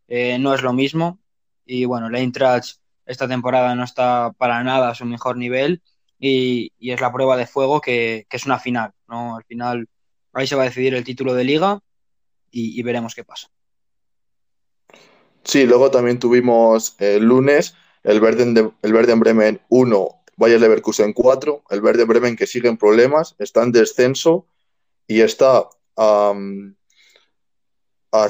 eh, 0.07 0.37
no 0.39 0.53
es 0.53 0.61
lo 0.61 0.73
mismo. 0.73 1.19
Y 1.65 1.85
bueno, 1.85 2.09
la 2.09 2.19
Eintracht 2.19 2.77
esta 3.05 3.27
temporada 3.27 3.75
no 3.75 3.83
está 3.83 4.31
para 4.37 4.63
nada 4.63 4.89
a 4.89 4.95
su 4.95 5.05
mejor 5.05 5.37
nivel 5.37 5.81
y, 6.19 6.71
es 6.79 7.01
la 7.01 7.11
prueba 7.11 7.37
de 7.37 7.47
fuego 7.47 7.81
que, 7.81 8.25
es 8.29 8.45
una 8.45 8.59
final. 8.59 8.91
¿no? 9.07 9.35
Al 9.37 9.43
final 9.43 9.87
ahí 10.33 10.47
se 10.47 10.55
va 10.55 10.63
a 10.63 10.65
decidir 10.65 10.93
el 10.93 11.03
título 11.03 11.33
de 11.33 11.43
liga 11.43 11.79
y 12.55 12.81
veremos 12.83 13.15
qué 13.15 13.23
pasa. 13.23 13.49
Sí, 15.43 15.65
luego 15.65 15.89
también 15.91 16.19
tuvimos 16.19 16.95
el 16.99 17.23
lunes 17.23 17.75
el 18.03 18.19
Verden, 18.19 18.73
el 18.81 18.93
Verden 18.93 19.19
Bremen 19.19 19.61
1, 19.69 20.23
Bayer 20.35 20.59
Leverkusen 20.59 21.13
4, 21.13 21.63
el 21.69 21.81
Verden 21.81 22.07
Bremen 22.07 22.35
que 22.35 22.47
sigue 22.47 22.69
en 22.69 22.77
problemas, 22.77 23.35
está 23.39 23.63
en 23.63 23.71
descenso 23.71 24.45
y 25.07 25.21
está 25.21 25.67
a 25.95 26.33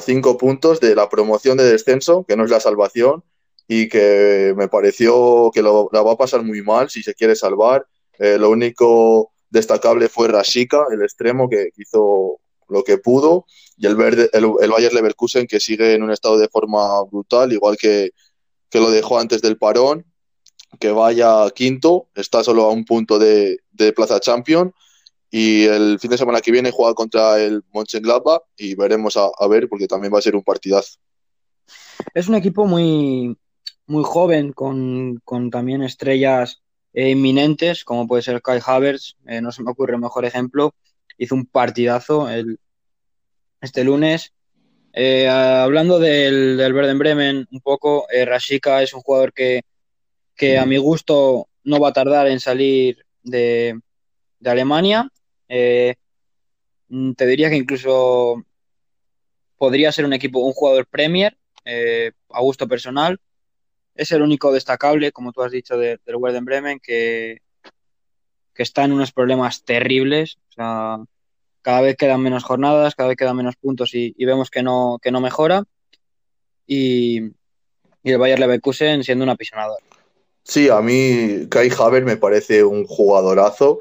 cinco 0.00 0.38
puntos 0.38 0.80
de 0.80 0.94
la 0.94 1.08
promoción 1.08 1.56
de 1.56 1.64
descenso, 1.64 2.24
que 2.26 2.36
no 2.36 2.44
es 2.44 2.50
la 2.50 2.60
salvación, 2.60 3.24
y 3.66 3.88
que 3.88 4.54
me 4.56 4.68
pareció 4.68 5.50
que 5.52 5.62
lo, 5.62 5.88
la 5.92 6.02
va 6.02 6.12
a 6.12 6.16
pasar 6.16 6.42
muy 6.42 6.62
mal 6.62 6.90
si 6.90 7.02
se 7.02 7.14
quiere 7.14 7.34
salvar. 7.36 7.86
Eh, 8.18 8.38
lo 8.38 8.50
único 8.50 9.32
destacable 9.50 10.08
fue 10.08 10.28
Rashika, 10.28 10.86
el 10.90 11.02
extremo, 11.02 11.48
que 11.48 11.70
hizo 11.76 12.40
lo 12.68 12.82
que 12.82 12.98
pudo, 12.98 13.46
y 13.76 13.86
el, 13.86 13.96
verde, 13.96 14.30
el, 14.32 14.50
el 14.60 14.70
Bayer 14.70 14.92
Leverkusen 14.92 15.46
que 15.46 15.60
sigue 15.60 15.94
en 15.94 16.02
un 16.02 16.10
estado 16.10 16.38
de 16.38 16.48
forma 16.48 17.02
brutal, 17.04 17.52
igual 17.52 17.76
que, 17.76 18.10
que 18.70 18.80
lo 18.80 18.90
dejó 18.90 19.18
antes 19.18 19.40
del 19.42 19.56
parón, 19.56 20.04
que 20.78 20.90
vaya 20.90 21.48
quinto, 21.50 22.08
está 22.14 22.42
solo 22.42 22.64
a 22.64 22.72
un 22.72 22.84
punto 22.84 23.18
de, 23.18 23.60
Plaza 23.94 24.20
Champion, 24.20 24.74
y 25.30 25.64
el 25.64 25.98
fin 25.98 26.10
de 26.10 26.18
semana 26.18 26.40
que 26.40 26.52
viene 26.52 26.70
juega 26.70 26.94
contra 26.94 27.40
el 27.40 27.62
Mönchengladbach 27.72 28.42
y 28.56 28.74
veremos 28.74 29.16
a, 29.16 29.46
ver 29.48 29.68
porque 29.68 29.86
también 29.86 30.12
va 30.12 30.18
a 30.18 30.22
ser 30.22 30.36
un 30.36 30.42
partidazo. 30.42 30.98
Es 32.14 32.28
un 32.28 32.34
equipo 32.34 32.66
muy, 32.66 33.36
muy 33.86 34.02
joven 34.04 34.52
con, 34.52 35.20
con 35.24 35.50
también 35.50 35.82
estrellas 35.82 36.62
eh, 36.96 37.10
inminentes 37.10 37.84
como 37.84 38.06
puede 38.06 38.22
ser 38.22 38.40
Kai 38.40 38.60
Havertz, 38.64 39.16
eh, 39.26 39.40
no 39.40 39.50
se 39.50 39.64
me 39.64 39.72
ocurre 39.72 39.98
mejor 39.98 40.24
ejemplo, 40.24 40.74
hizo 41.18 41.34
un 41.34 41.44
partidazo 41.44 42.30
el, 42.30 42.58
este 43.60 43.82
lunes. 43.82 44.32
Eh, 44.92 45.28
hablando 45.28 45.98
del, 45.98 46.56
del 46.56 46.72
Verden 46.72 46.98
Bremen 46.98 47.48
un 47.50 47.60
poco, 47.60 48.06
Rashika 48.26 48.80
es 48.80 48.94
un 48.94 49.00
jugador 49.00 49.32
que, 49.32 49.62
que, 50.36 50.56
a 50.56 50.66
mi 50.66 50.76
gusto 50.76 51.48
no 51.64 51.80
va 51.80 51.88
a 51.88 51.92
tardar 51.92 52.28
en 52.28 52.38
salir 52.38 53.04
de, 53.24 53.80
de 54.38 54.50
Alemania. 54.50 55.10
Eh, 55.48 55.96
te 57.16 57.26
diría 57.26 57.50
que 57.50 57.56
incluso 57.56 58.44
podría 59.58 59.90
ser 59.90 60.04
un 60.04 60.12
equipo, 60.12 60.38
un 60.38 60.52
jugador 60.52 60.86
Premier, 60.86 61.36
a 62.30 62.40
gusto 62.40 62.68
personal. 62.68 63.18
Es 63.94 64.12
el 64.12 64.22
único 64.22 64.52
destacable, 64.52 65.12
como 65.12 65.32
tú 65.32 65.42
has 65.42 65.52
dicho, 65.52 65.76
de, 65.76 65.98
del 66.04 66.16
Werder 66.16 66.42
Bremen, 66.42 66.80
que, 66.80 67.38
que 68.52 68.62
está 68.62 68.84
en 68.84 68.92
unos 68.92 69.12
problemas 69.12 69.64
terribles. 69.64 70.38
O 70.50 70.52
sea, 70.52 70.98
cada 71.62 71.80
vez 71.80 71.96
quedan 71.96 72.20
menos 72.20 72.44
jornadas, 72.44 72.94
cada 72.94 73.08
vez 73.08 73.16
quedan 73.16 73.36
menos 73.36 73.56
puntos 73.56 73.94
y, 73.94 74.14
y 74.16 74.24
vemos 74.24 74.50
que 74.50 74.62
no, 74.62 74.98
que 75.00 75.10
no 75.10 75.20
mejora. 75.20 75.64
Y, 76.66 77.22
y 78.02 78.10
el 78.12 78.18
Bayer 78.18 78.38
Leverkusen 78.38 79.02
siendo 79.02 79.24
un 79.24 79.30
apisonador. 79.30 79.78
Sí, 80.42 80.68
a 80.68 80.80
mí 80.82 81.46
Kai 81.48 81.70
Haver 81.78 82.04
me 82.04 82.18
parece 82.18 82.64
un 82.64 82.84
jugadorazo. 82.84 83.80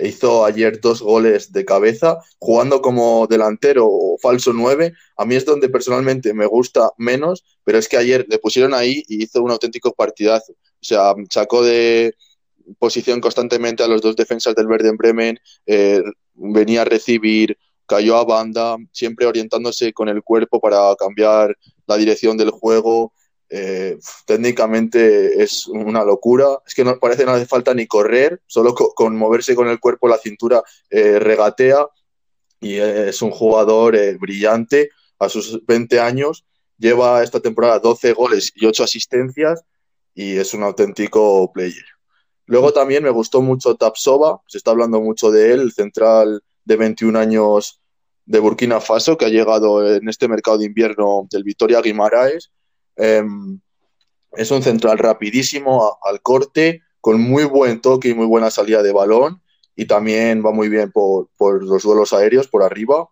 Hizo 0.00 0.44
ayer 0.44 0.80
dos 0.80 1.02
goles 1.02 1.52
de 1.52 1.64
cabeza, 1.64 2.18
jugando 2.38 2.80
como 2.80 3.26
delantero 3.26 3.86
o 3.86 4.18
falso 4.18 4.52
9. 4.52 4.94
A 5.16 5.24
mí 5.24 5.34
es 5.34 5.44
donde 5.44 5.68
personalmente 5.68 6.32
me 6.32 6.46
gusta 6.46 6.90
menos, 6.96 7.44
pero 7.64 7.78
es 7.78 7.88
que 7.88 7.98
ayer 7.98 8.26
le 8.28 8.38
pusieron 8.38 8.74
ahí 8.74 9.02
y 9.06 9.24
hizo 9.24 9.42
un 9.42 9.50
auténtico 9.50 9.92
partidazo. 9.92 10.52
O 10.52 10.84
sea, 10.84 11.14
sacó 11.30 11.62
de, 11.62 12.14
posición 12.78 13.20
constantemente 13.20 13.82
a 13.82 13.88
los 13.88 14.00
dos 14.00 14.16
defensas 14.16 14.54
del 14.54 14.66
Verde 14.66 14.88
en 14.88 14.96
Bremen, 14.96 15.38
eh, 15.66 16.02
venía 16.34 16.82
a 16.82 16.84
recibir, 16.84 17.56
cayó 17.86 18.16
a 18.16 18.24
banda, 18.24 18.76
siempre 18.92 19.26
orientándose 19.26 19.92
con 19.92 20.08
el 20.08 20.22
cuerpo 20.22 20.60
para 20.60 20.94
cambiar 20.96 21.56
la 21.86 21.96
dirección 21.96 22.36
del 22.36 22.50
juego. 22.50 23.12
Eh, 23.54 23.98
técnicamente 24.24 25.42
es 25.42 25.66
una 25.66 26.04
locura. 26.04 26.46
Es 26.66 26.72
que 26.72 26.84
no 26.84 26.98
parece 26.98 27.26
no 27.26 27.32
hace 27.32 27.44
falta 27.44 27.74
ni 27.74 27.86
correr, 27.86 28.40
solo 28.46 28.74
con, 28.74 29.14
moverse 29.14 29.54
con 29.54 29.68
el 29.68 29.78
cuerpo, 29.78 30.08
la 30.08 30.16
cintura 30.16 30.62
eh, 30.88 31.18
regatea. 31.18 31.86
Y 32.60 32.76
es 32.76 33.20
un 33.20 33.30
jugador 33.30 33.94
eh, 33.94 34.16
brillante 34.16 34.88
a 35.18 35.28
sus 35.28 35.66
20 35.66 36.00
años. 36.00 36.46
Lleva 36.78 37.22
esta 37.22 37.40
temporada 37.40 37.78
12 37.78 38.14
goles 38.14 38.52
y 38.54 38.64
8 38.64 38.84
asistencias 38.84 39.62
y 40.14 40.38
es 40.38 40.54
un 40.54 40.62
auténtico 40.62 41.52
player. 41.52 41.84
Luego 42.46 42.72
también 42.72 43.04
me 43.04 43.10
gustó 43.10 43.42
mucho 43.42 43.76
Tapsova, 43.76 44.40
se 44.46 44.58
está 44.58 44.70
hablando 44.70 45.00
mucho 45.00 45.30
de 45.30 45.52
él, 45.52 45.60
el 45.60 45.72
central 45.72 46.42
de 46.64 46.76
21 46.76 47.18
años 47.18 47.82
de 48.24 48.38
Burkina 48.38 48.80
Faso, 48.80 49.18
que 49.18 49.26
ha 49.26 49.28
llegado 49.28 49.94
en 49.94 50.08
este 50.08 50.26
mercado 50.26 50.58
de 50.58 50.66
invierno 50.66 51.26
del 51.30 51.44
Vitoria 51.44 51.82
Guimaraes 51.82 52.50
Em, 52.96 53.60
es 54.32 54.50
un 54.50 54.62
central 54.62 54.98
rapidísimo 54.98 55.98
al 56.02 56.22
corte, 56.22 56.82
con 57.00 57.20
muy 57.20 57.44
buen 57.44 57.80
toque 57.80 58.10
y 58.10 58.14
muy 58.14 58.26
buena 58.26 58.50
salida 58.50 58.82
de 58.82 58.92
balón. 58.92 59.42
Y 59.74 59.86
también 59.86 60.44
va 60.44 60.52
muy 60.52 60.68
bien 60.68 60.92
por, 60.92 61.28
los 61.40 61.82
duelos 61.82 62.12
aéreos, 62.12 62.48
por 62.48 62.62
arriba. 62.62 63.08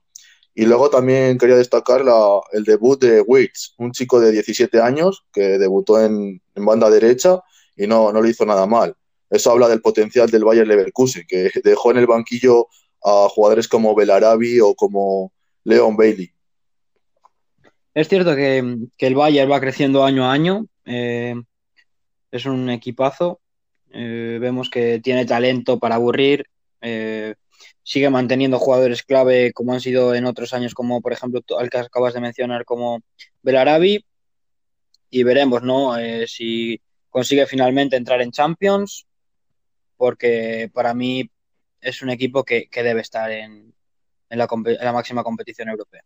Y 0.54 0.66
luego 0.66 0.90
también 0.90 1.38
quería 1.38 1.56
destacar 1.56 2.04
el 2.52 2.64
debut 2.64 3.00
de 3.00 3.22
Wicks, 3.22 3.74
un 3.78 3.92
chico 3.92 4.20
de 4.20 4.32
17 4.32 4.80
años 4.80 5.24
que 5.32 5.58
debutó 5.58 6.00
en, 6.04 6.42
banda 6.54 6.90
derecha 6.90 7.40
y 7.76 7.86
no, 7.86 8.12
no 8.12 8.20
lo 8.20 8.28
hizo 8.28 8.44
nada 8.44 8.66
mal. 8.66 8.94
Eso 9.30 9.52
habla 9.52 9.68
del 9.68 9.80
potencial 9.80 10.28
del 10.28 10.44
Bayern 10.44 10.68
Leverkusen, 10.68 11.24
que 11.26 11.50
dejó 11.64 11.92
en 11.92 11.98
el 11.98 12.06
banquillo 12.06 12.68
a 13.02 13.28
jugadores 13.30 13.68
como 13.68 13.94
Belarabi 13.94 14.60
o 14.60 14.74
como 14.74 15.32
Leon 15.64 15.96
Bailey. 15.96 16.32
Es 17.92 18.08
cierto 18.08 18.36
que, 18.36 18.58
el 18.98 19.14
Bayern 19.14 19.50
va 19.50 19.60
creciendo 19.60 20.04
año 20.04 20.24
a 20.24 20.32
año. 20.32 20.66
Eh, 20.84 21.34
es 22.30 22.46
un 22.46 22.70
equipazo. 22.70 23.40
Eh, 23.92 24.38
vemos 24.40 24.70
que 24.70 25.00
tiene 25.00 25.26
talento 25.26 25.78
para 25.78 25.96
aburrir. 25.96 26.46
Eh, 26.80 27.34
sigue 27.82 28.08
manteniendo 28.08 28.58
jugadores 28.58 29.02
clave 29.02 29.52
como 29.52 29.72
han 29.72 29.80
sido 29.80 30.14
en 30.14 30.24
otros 30.26 30.54
años, 30.54 30.74
como 30.74 31.00
por 31.00 31.12
ejemplo 31.12 31.42
al 31.58 31.68
que 31.68 31.78
acabas 31.78 32.14
de 32.14 32.20
mencionar, 32.20 32.64
como 32.64 33.02
Belarabi. 33.42 34.04
Y 35.10 35.24
veremos, 35.24 35.62
¿no? 35.64 35.96
si 36.28 36.80
consigue 37.10 37.46
finalmente 37.46 37.96
entrar 37.96 38.22
en 38.22 38.30
Champions, 38.30 39.06
porque 39.96 40.70
para 40.72 40.94
mí 40.94 41.28
es 41.80 42.02
un 42.02 42.10
equipo 42.10 42.44
que, 42.44 42.68
debe 42.72 43.00
estar 43.00 43.28
en 43.32 43.74
la 44.28 44.92
máxima 44.92 45.24
competición 45.24 45.68
europea. 45.68 46.04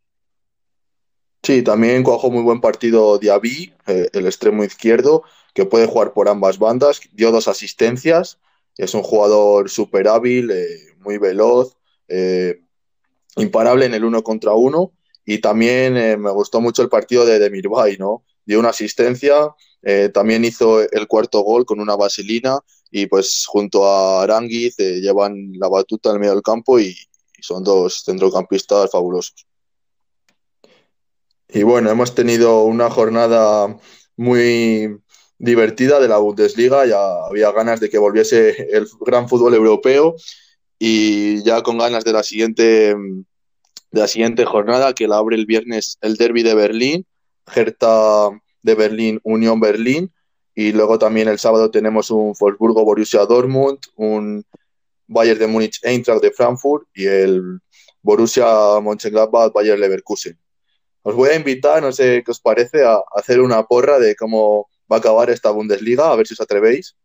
Sí, 1.44 1.62
también 1.62 2.02
cuajó 2.02 2.30
muy 2.30 2.42
buen 2.42 2.62
partido 2.62 3.18
Diaby, 3.18 3.74
eh, 3.86 4.08
el 4.14 4.24
extremo 4.24 4.64
izquierdo, 4.64 5.24
que 5.52 5.66
puede 5.66 5.86
jugar 5.86 6.14
por 6.14 6.26
ambas 6.30 6.58
bandas, 6.58 7.02
dio 7.12 7.32
dos 7.32 7.48
asistencias, 7.48 8.38
es 8.78 8.94
un 8.94 9.02
jugador 9.02 9.68
súper 9.68 10.08
hábil, 10.08 10.50
eh, 10.50 10.94
muy 11.00 11.18
veloz, 11.18 11.76
eh, 12.08 12.62
imparable 13.36 13.84
en 13.84 13.92
el 13.92 14.04
uno 14.04 14.22
contra 14.22 14.54
uno, 14.54 14.92
y 15.26 15.38
también 15.42 15.92
me 16.18 16.30
gustó 16.30 16.62
mucho 16.62 16.80
el 16.80 16.88
partido 16.88 17.26
de 17.26 17.38
Demirbay, 17.38 17.98
¿no? 17.98 18.24
Dio 18.46 18.58
una 18.58 18.70
asistencia, 18.70 19.54
también 20.12 20.44
hizo 20.44 20.80
el 20.80 21.06
cuarto 21.06 21.40
gol 21.40 21.66
con 21.66 21.80
una 21.80 21.96
vaselina, 21.96 22.58
y 22.90 23.06
pues 23.06 23.44
junto 23.46 23.86
a 23.86 24.22
Aranguiz 24.22 24.76
llevan 24.76 25.52
la 25.54 25.68
batuta 25.68 26.10
en 26.10 26.14
el 26.14 26.20
medio 26.20 26.32
del 26.34 26.42
campo 26.42 26.78
y 26.78 26.94
son 27.40 27.64
dos 27.64 28.02
centrocampistas 28.04 28.90
fabulosos. 28.90 29.46
Y 31.48 31.62
bueno, 31.62 31.90
hemos 31.90 32.14
tenido 32.14 32.64
una 32.64 32.90
jornada 32.90 33.76
muy 34.16 34.98
divertida 35.38 36.00
de 36.00 36.08
la 36.08 36.18
Bundesliga, 36.18 36.86
ya 36.86 37.26
había 37.26 37.52
ganas 37.52 37.80
de 37.80 37.90
que 37.90 37.98
volviese 37.98 38.68
el 38.72 38.86
gran 39.00 39.28
fútbol 39.28 39.54
europeo 39.54 40.16
y 40.78 41.42
ya 41.42 41.62
con 41.62 41.78
ganas 41.78 42.04
de 42.04 42.12
la 42.12 42.22
siguiente 42.22 42.94
de 42.94 44.00
la 44.00 44.08
siguiente 44.08 44.44
jornada 44.44 44.92
que 44.92 45.06
la 45.06 45.18
abre 45.18 45.36
el 45.36 45.46
viernes 45.46 45.98
el 46.00 46.16
Derby 46.16 46.42
de 46.42 46.54
Berlín, 46.54 47.06
Hertha 47.54 48.30
de 48.62 48.74
Berlín, 48.74 49.20
Unión 49.22 49.60
Berlín. 49.60 50.12
Y 50.56 50.72
luego 50.72 50.98
también 50.98 51.28
el 51.28 51.38
sábado 51.38 51.70
tenemos 51.70 52.10
un 52.10 52.32
Wolfsburgo 52.38 52.84
Borussia 52.84 53.24
Dortmund, 53.26 53.78
un 53.96 54.44
Bayern 55.06 55.38
de 55.38 55.46
Múnich 55.46 55.80
Eintracht 55.82 56.22
de 56.22 56.32
Frankfurt 56.32 56.86
y 56.94 57.06
el 57.06 57.60
Borussia 58.02 58.80
Mönchengladbach 58.80 59.52
Bayern 59.52 59.80
Leverkusen 59.80 60.38
os 61.04 61.14
voy 61.14 61.28
a 61.28 61.36
invitar, 61.36 61.82
no 61.82 61.92
sé 61.92 62.22
qué 62.24 62.30
os 62.30 62.40
parece, 62.40 62.84
a, 62.84 62.98
hacer 63.12 63.40
una 63.40 63.62
porra 63.64 63.98
de 63.98 64.16
cómo 64.16 64.68
va 64.90 64.96
a 64.96 64.98
acabar 64.98 65.28
esta 65.28 65.50
Bundesliga, 65.50 66.10
a 66.10 66.16
ver 66.16 66.26
si 66.26 66.32
os 66.32 66.40
atrevéis. 66.40 66.96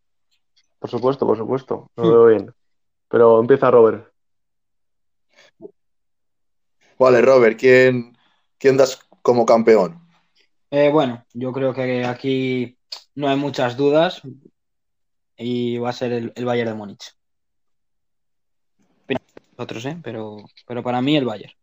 Por 0.79 0.89
supuesto, 0.89 1.27
por 1.27 1.37
supuesto, 1.37 1.91
lo 1.97 2.09
veo 2.09 2.25
bien. 2.27 2.55
Pero 3.09 3.41
empieza 3.41 3.69
Robert. 3.69 4.09
Vale, 6.97 7.21
Robert, 7.21 7.59
¿quién, 7.59 8.17
quién 8.57 8.77
das 8.77 8.99
como 9.21 9.45
campeón? 9.45 9.99
Eh, 10.71 10.89
bueno, 10.89 11.25
yo 11.33 11.51
creo 11.51 11.73
que 11.73 12.05
aquí 12.05 12.77
no 13.15 13.27
hay 13.27 13.35
muchas 13.35 13.75
dudas 13.75 14.21
y 15.35 15.77
va 15.77 15.89
a 15.89 15.93
ser 15.93 16.13
el, 16.13 16.31
el 16.35 16.45
Bayern 16.45 16.69
de 16.69 16.75
Múnich. 16.75 17.15
Otros, 19.57 19.85
¿eh? 19.85 19.99
Pero, 20.01 20.37
pero 20.65 20.81
para 20.81 21.01
mí 21.01 21.17
el 21.17 21.25
Bayern. 21.25 21.58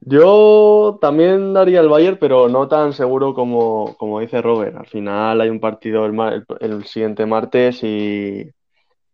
Yo 0.00 0.98
también 1.00 1.52
daría 1.52 1.80
el 1.80 1.88
Bayern, 1.88 2.18
pero 2.20 2.48
no 2.48 2.68
tan 2.68 2.92
seguro 2.92 3.34
como, 3.34 3.96
como 3.98 4.20
dice 4.20 4.40
Robert. 4.40 4.76
Al 4.76 4.86
final 4.86 5.40
hay 5.40 5.48
un 5.48 5.60
partido 5.60 6.06
el, 6.06 6.84
siguiente 6.84 7.26
martes 7.26 7.82
y, 7.82 8.50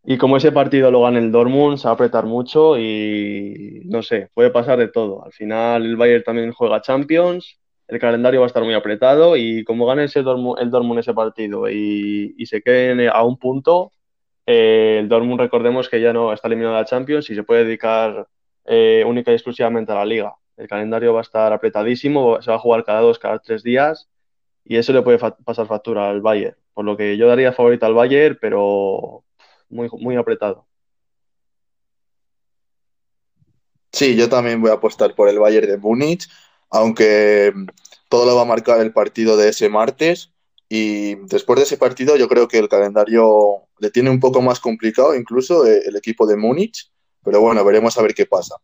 y, 0.04 0.18
como 0.18 0.36
ese 0.36 0.52
partido 0.52 0.90
lo 0.90 1.02
gana 1.02 1.18
el 1.18 1.32
Dortmund, 1.32 1.78
se 1.78 1.84
va 1.84 1.92
a 1.92 1.94
apretar 1.94 2.26
mucho 2.26 2.78
y 2.78 3.82
no 3.86 4.02
sé, 4.02 4.28
puede 4.34 4.50
pasar 4.50 4.78
de 4.78 4.88
todo. 4.88 5.24
Al 5.24 5.32
final 5.32 5.86
el 5.86 5.96
Bayern 5.96 6.24
también 6.24 6.52
juega 6.52 6.82
Champions, 6.82 7.58
el 7.88 7.98
calendario 7.98 8.40
va 8.40 8.46
a 8.46 8.48
estar 8.48 8.62
muy 8.62 8.74
apretado 8.74 9.36
y 9.36 9.64
como 9.64 9.86
gane 9.86 10.04
ese 10.04 10.22
Dortmund, 10.22 10.60
el 10.60 10.70
Dortmund 10.70 11.00
ese 11.00 11.14
partido 11.14 11.70
y, 11.70 12.34
y 12.36 12.46
se 12.46 12.62
quede 12.62 13.08
a 13.08 13.22
un 13.22 13.38
punto, 13.38 13.92
eh, 14.46 14.98
el 15.00 15.08
Dortmund 15.08 15.40
recordemos 15.40 15.88
que 15.88 16.00
ya 16.00 16.12
no 16.12 16.32
está 16.32 16.48
eliminado 16.48 16.74
de 16.74 16.80
la 16.82 16.86
Champions 16.86 17.30
y 17.30 17.34
se 17.34 17.44
puede 17.44 17.64
dedicar 17.64 18.26
eh, 18.64 19.04
única 19.06 19.30
y 19.30 19.34
exclusivamente 19.34 19.92
a 19.92 19.96
la 19.96 20.04
liga. 20.04 20.34
El 20.56 20.68
calendario 20.68 21.14
va 21.14 21.20
a 21.20 21.22
estar 21.22 21.52
apretadísimo, 21.52 22.40
se 22.42 22.50
va 22.50 22.56
a 22.56 22.60
jugar 22.60 22.84
cada 22.84 23.00
dos, 23.00 23.18
cada 23.18 23.38
tres 23.38 23.62
días 23.62 24.08
y 24.64 24.76
eso 24.76 24.92
le 24.92 25.02
puede 25.02 25.18
pasar 25.18 25.66
factura 25.66 26.08
al 26.08 26.20
Bayern. 26.20 26.56
Por 26.74 26.84
lo 26.84 26.96
que 26.96 27.16
yo 27.16 27.28
daría 27.28 27.52
favorita 27.52 27.86
al 27.86 27.94
Bayern, 27.94 28.38
pero 28.40 29.24
muy, 29.68 29.88
muy 29.98 30.16
apretado. 30.16 30.66
Sí, 33.92 34.16
yo 34.16 34.28
también 34.28 34.60
voy 34.60 34.70
a 34.70 34.74
apostar 34.74 35.14
por 35.14 35.28
el 35.28 35.38
Bayern 35.38 35.66
de 35.66 35.76
Múnich, 35.76 36.28
aunque 36.70 37.52
todo 38.08 38.24
lo 38.24 38.36
va 38.36 38.42
a 38.42 38.46
marcar 38.46 38.80
el 38.80 38.92
partido 38.92 39.36
de 39.36 39.50
ese 39.50 39.68
martes. 39.68 40.32
Y 40.68 41.16
después 41.26 41.58
de 41.58 41.64
ese 41.64 41.76
partido, 41.76 42.16
yo 42.16 42.28
creo 42.28 42.48
que 42.48 42.58
el 42.58 42.68
calendario 42.68 43.68
le 43.78 43.90
tiene 43.90 44.08
un 44.08 44.20
poco 44.20 44.40
más 44.40 44.58
complicado, 44.58 45.14
incluso 45.14 45.66
eh, 45.66 45.82
el 45.84 45.96
equipo 45.96 46.26
de 46.26 46.36
Múnich. 46.36 46.90
Pero 47.24 47.40
bueno, 47.40 47.64
veremos 47.64 47.96
a 47.98 48.02
ver 48.02 48.14
qué 48.14 48.26
pasa. 48.26 48.56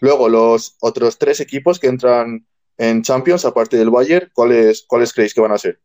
Luego, 0.00 0.28
los 0.28 0.76
otros 0.80 1.18
tres 1.18 1.40
equipos 1.40 1.78
que 1.78 1.88
entran 1.88 2.46
en 2.78 3.02
Champions, 3.02 3.44
aparte 3.44 3.76
del 3.76 3.90
Bayern, 3.90 4.30
¿cuáles, 4.32 4.84
¿cuáles 4.86 5.12
creéis 5.12 5.34
que 5.34 5.40
van 5.40 5.52
a 5.52 5.58
ser? 5.58 5.78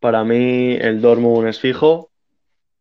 Para 0.00 0.24
mí, 0.24 0.74
el 0.74 1.00
Dortmund 1.00 1.48
es 1.48 1.60
fijo. 1.60 2.10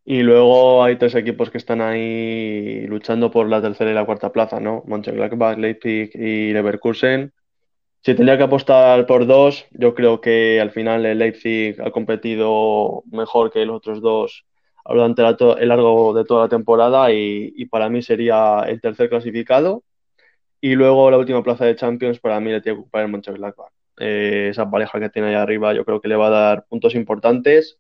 Y 0.06 0.21
luego 0.21 0.84
hay 0.84 0.97
tres 0.97 1.15
equipos 1.15 1.49
que 1.49 1.58
están 1.58 1.80
ahí 1.80 2.86
luchando 2.88 3.32
por 3.32 3.47
la 3.47 3.62
tercera 3.62 3.91
y 3.91 3.93
la 3.93 4.06
cuarta 4.06 4.34
plaza, 4.34 4.60
¿no? 4.60 4.84
Mönchengladbach, 4.86 5.58
Leipzig 5.58 6.12
y 6.13 6.52
Leverkusen. 6.52 7.32
Si 8.02 8.13
tenía 8.15 8.38
que 8.38 8.43
apostar 8.43 9.06
por 9.06 9.26
dos, 9.26 9.65
yo 9.71 9.95
creo 9.95 10.19
que 10.19 10.60
al 10.60 10.71
final 10.71 11.06
el 11.06 11.19
Leipzig 11.19 11.82
ha 11.82 11.91
competido 11.91 13.04
mejor 13.10 13.49
que 13.49 13.65
los 13.65 13.78
otros 13.78 14.02
dos 14.02 14.45
durante 14.86 15.22
el 15.22 15.69
largo 15.69 16.13
de 16.13 16.26
toda 16.26 16.43
la 16.43 16.50
temporada 16.50 17.12
y, 17.12 17.65
para 17.65 17.89
mí 17.89 18.02
sería 18.02 18.63
el 18.67 18.82
tercer 18.82 19.10
clasificado. 19.10 19.84
Y 20.62 20.76
luego 20.76 21.12
la 21.12 21.17
última 21.17 21.43
plaza 21.43 21.65
de 21.65 21.76
Champions 21.76 22.19
para 22.19 22.39
mí 22.39 22.52
le 22.52 22.62
tiene 22.62 22.78
que 22.78 22.82
ocupar 22.82 23.04
el 23.04 23.10
Mönchengladbach. 23.10 23.72
Eh, 24.00 24.48
esa 24.50 24.69
pareja 24.69 25.00
que 25.00 25.10
tiene 25.10 25.30
ahí 25.30 25.36
arriba 25.36 25.74
yo 25.74 25.86
creo 25.86 26.02
que 26.02 26.08
le 26.08 26.15
va 26.15 26.28
a 26.28 26.32
dar 26.32 26.65
puntos 26.65 26.96
importantes 26.96 27.78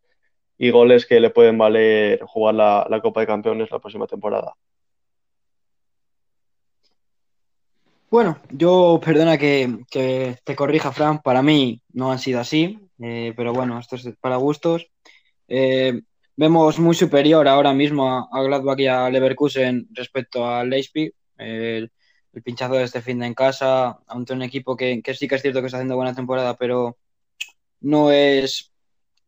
y 0.59 0.69
goles 0.69 1.07
que 1.07 1.19
le 1.19 1.31
pueden 1.31 1.57
valer 1.57 2.21
jugar 2.23 2.53
la, 2.55 2.99
Copa 3.01 3.21
de 3.21 3.27
Campeones 3.27 3.71
la 3.71 3.79
próxima 3.79 4.05
temporada. 4.07 4.53
Bueno, 8.09 8.37
yo 8.51 9.01
perdona 9.03 9.39
que, 9.39 9.79
te 9.91 10.55
corrija, 10.55 10.91
Fran, 10.91 11.21
para 11.21 11.41
mí 11.41 11.81
no 11.93 12.11
han 12.11 12.19
sido 12.19 12.39
así, 12.39 12.79
eh, 13.01 13.33
pero 13.35 13.53
bueno, 13.53 13.79
esto 13.79 13.95
es 13.95 14.07
para 14.21 14.35
gustos. 14.35 14.87
Eh, 15.47 15.99
vemos 16.35 16.79
muy 16.79 16.95
superior 16.95 17.47
ahora 17.47 17.73
mismo 17.73 18.29
a, 18.31 18.43
Gladbach 18.43 18.79
y 18.79 18.87
a 18.87 19.09
Leverkusen 19.09 19.87
respecto 19.91 20.47
a 20.47 20.63
Leipzig. 20.63 21.13
El, 21.37 21.91
pinchazo 22.43 22.73
de 22.73 22.83
este 22.83 23.01
fin 23.01 23.19
de 23.19 23.27
en 23.27 23.35
casa, 23.35 23.99
ante 24.07 24.33
un 24.33 24.41
equipo 24.41 24.75
que, 24.75 25.01
sí 25.13 25.27
que 25.27 25.35
es 25.35 25.41
cierto 25.41 25.59
que 25.61 25.67
está 25.67 25.77
haciendo 25.77 25.95
buena 25.95 26.15
temporada, 26.15 26.55
pero 26.55 26.97
no 27.81 28.11
es 28.11 28.71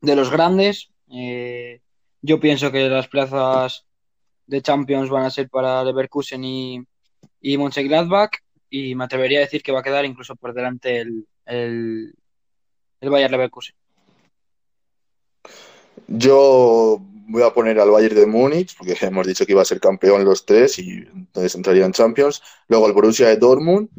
de 0.02 0.16
los 0.16 0.32
grandes. 0.32 0.90
Eh, 1.12 1.82
yo 2.22 2.40
pienso 2.40 2.72
que 2.72 2.90
las 2.90 3.08
plazas 3.08 3.86
de 4.48 4.62
Champions 4.62 5.10
van 5.10 5.26
a 5.26 5.30
ser 5.30 5.50
para 5.50 5.84
Leverkusen 5.84 6.44
y, 6.44 6.82
y 7.42 7.58
Mönchengladbach 7.58 8.32
y 8.70 8.96
me 8.96 9.04
atrevería 9.04 9.40
a 9.40 9.42
decir 9.42 9.62
que 9.62 9.72
va 9.72 9.82
a 9.82 9.84
quedar 9.84 10.06
incluso 10.06 10.36
por 10.36 10.54
delante 10.54 11.00
el, 11.02 11.28
el, 11.46 12.14
el 13.02 13.10
Bayern 13.10 13.32
Leverkusen. 13.32 13.76
Yo 16.08 17.02
voy 17.28 17.44
a 17.44 17.54
poner 17.54 17.80
al 17.80 17.90
Bayern 17.90 18.16
de 18.16 18.26
Múnich, 18.26 18.78
porque 18.78 18.96
hemos 19.02 19.26
dicho 19.26 19.46
que 19.46 19.54
iba 19.54 19.62
a 19.62 19.66
ser 19.66 19.80
campeón 19.80 20.24
los 20.24 20.46
tres 20.46 20.78
y 20.80 20.92
entonces 21.14 21.56
entraría 21.56 21.86
en 21.86 21.92
Champions. 21.92 22.42
Luego 22.68 22.88
el 22.88 22.94
Borussia 22.94 23.28
de 23.28 23.38
Dortmund, 23.38 23.90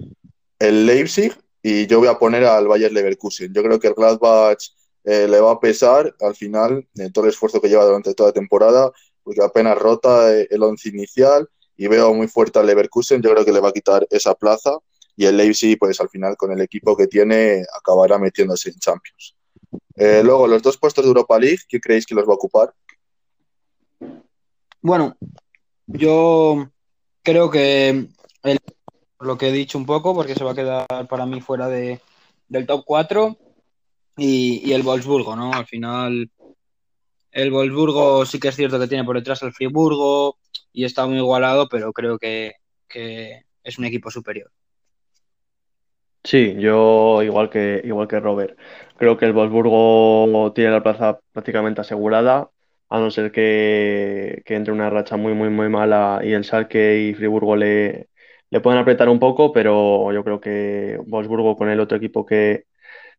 el 0.59 0.87
Leipzig 0.87 1.37
y 1.62 1.87
yo 1.87 1.99
voy 1.99 2.09
a 2.09 2.19
poner 2.19 2.45
al 2.45 2.69
Bayern 2.69 2.95
Leverkusen. 2.95 3.53
Yo 3.53 3.62
creo 3.62 3.81
que 3.81 3.88
el 3.88 3.95
Gladbach 3.95 4.62
eh, 5.05 5.27
le 5.29 5.40
va 5.40 5.53
a 5.53 5.61
pesar 5.61 6.14
al 6.21 6.35
final 6.35 6.87
de 6.95 7.11
todo 7.11 7.25
el 7.25 7.31
esfuerzo 7.31 7.61
que 7.61 7.69
lleva 7.69 7.85
durante 7.85 8.14
toda 8.14 8.31
la 8.31 8.35
temporada, 8.35 8.92
porque 9.23 9.42
apenas 9.42 9.77
rota 9.79 10.33
eh, 10.33 10.47
el 10.51 10.62
once 10.62 10.88
inicial 10.88 11.49
y 11.77 11.88
veo 11.88 12.14
muy 12.14 12.29
fuerte 12.29 12.59
al 12.59 12.66
Leverkusen. 12.66 13.23
Yo 13.23 13.33
creo 13.33 13.45
que 13.45 13.53
le 13.53 13.61
va 13.61 13.71
a 13.71 13.73
quitar 13.73 14.07
esa 14.11 14.35
plaza 14.35 14.79
y 15.16 15.27
el 15.27 15.37
Leipzig, 15.37 15.79
pues 15.79 16.01
al 16.01 16.09
final 16.09 16.37
con 16.37 16.53
el 16.53 16.61
equipo 16.61 16.97
que 16.97 17.07
tiene, 17.07 17.64
acabará 17.77 18.19
metiéndose 18.19 18.71
en 18.71 18.79
Champions. 18.79 19.36
Eh, 19.97 20.23
luego, 20.23 20.47
los 20.47 20.63
dos 20.63 20.77
puestos 20.77 21.05
de 21.05 21.09
Europa 21.09 21.39
League, 21.39 21.61
¿qué 21.69 21.81
creéis 21.81 22.05
que 22.05 22.15
los 22.15 22.27
va 22.27 22.33
a 22.33 22.37
ocupar? 22.37 22.75
Bueno, 24.83 25.17
yo 25.87 26.71
creo 27.23 27.51
que 27.51 28.09
lo 29.21 29.39
que 29.39 29.49
he 29.49 29.53
dicho 29.53 29.79
un 29.79 29.87
poco, 29.87 30.15
porque 30.15 30.35
se 30.35 30.45
va 30.45 30.53
a 30.53 30.55
quedar 30.55 31.09
para 31.09 31.27
mí 31.27 31.41
fuera 31.41 31.69
de, 31.69 32.01
del 32.49 32.67
top 32.67 32.85
4, 32.85 33.37
y, 34.17 34.73
el 34.73 34.83
Wolfsburgo, 34.83 35.37
¿no? 35.37 35.53
Al 35.53 35.67
final, 35.67 36.31
el 37.33 37.51
Wolfsburgo 37.51 38.25
sí 38.27 38.39
que 38.39 38.49
es 38.49 38.57
cierto 38.57 38.79
que 38.79 38.89
tiene 38.89 39.05
por 39.05 39.17
detrás 39.17 39.43
el 39.43 39.53
Friburgo 39.53 40.39
y 40.73 40.85
está 40.85 41.07
muy 41.07 41.19
igualado, 41.19 41.69
pero 41.69 41.93
creo 41.93 42.19
que, 42.19 42.55
que 42.89 43.43
es 43.63 43.79
un 43.79 43.85
equipo 43.85 44.11
superior. 44.11 44.51
Sí, 46.27 46.57
yo 46.59 47.23
igual 47.23 47.49
que, 47.51 47.81
igual 47.85 48.09
que 48.09 48.19
Robert. 48.19 48.59
Creo 48.97 49.17
que 49.17 49.27
el 49.27 49.33
Wolfsburgo 49.33 50.53
tiene 50.55 50.73
la 50.73 50.83
plaza 50.83 51.21
prácticamente 51.33 51.83
asegurada, 51.83 52.51
a 52.89 52.99
no 52.99 53.12
ser 53.12 53.31
que, 53.31 54.43
entre 54.47 54.73
una 54.73 54.91
racha 54.91 55.17
muy, 55.17 55.35
muy, 55.35 55.51
muy 55.51 55.69
mala 55.69 56.21
y 56.25 56.33
el 56.33 56.43
Schalke 56.45 56.99
y 56.99 57.15
Friburgo 57.15 57.55
le, 57.55 58.09
le 58.51 58.61
pueden 58.61 58.81
apretar 58.81 59.09
un 59.09 59.21
poco, 59.21 59.53
pero 59.53 60.12
yo 60.12 60.25
creo 60.25 60.41
que 60.41 60.99
Wolfsburgo 61.07 61.57
con 61.57 61.69
el 61.69 61.79
otro 61.79 61.97
equipo 61.97 62.27
que, 62.27 62.65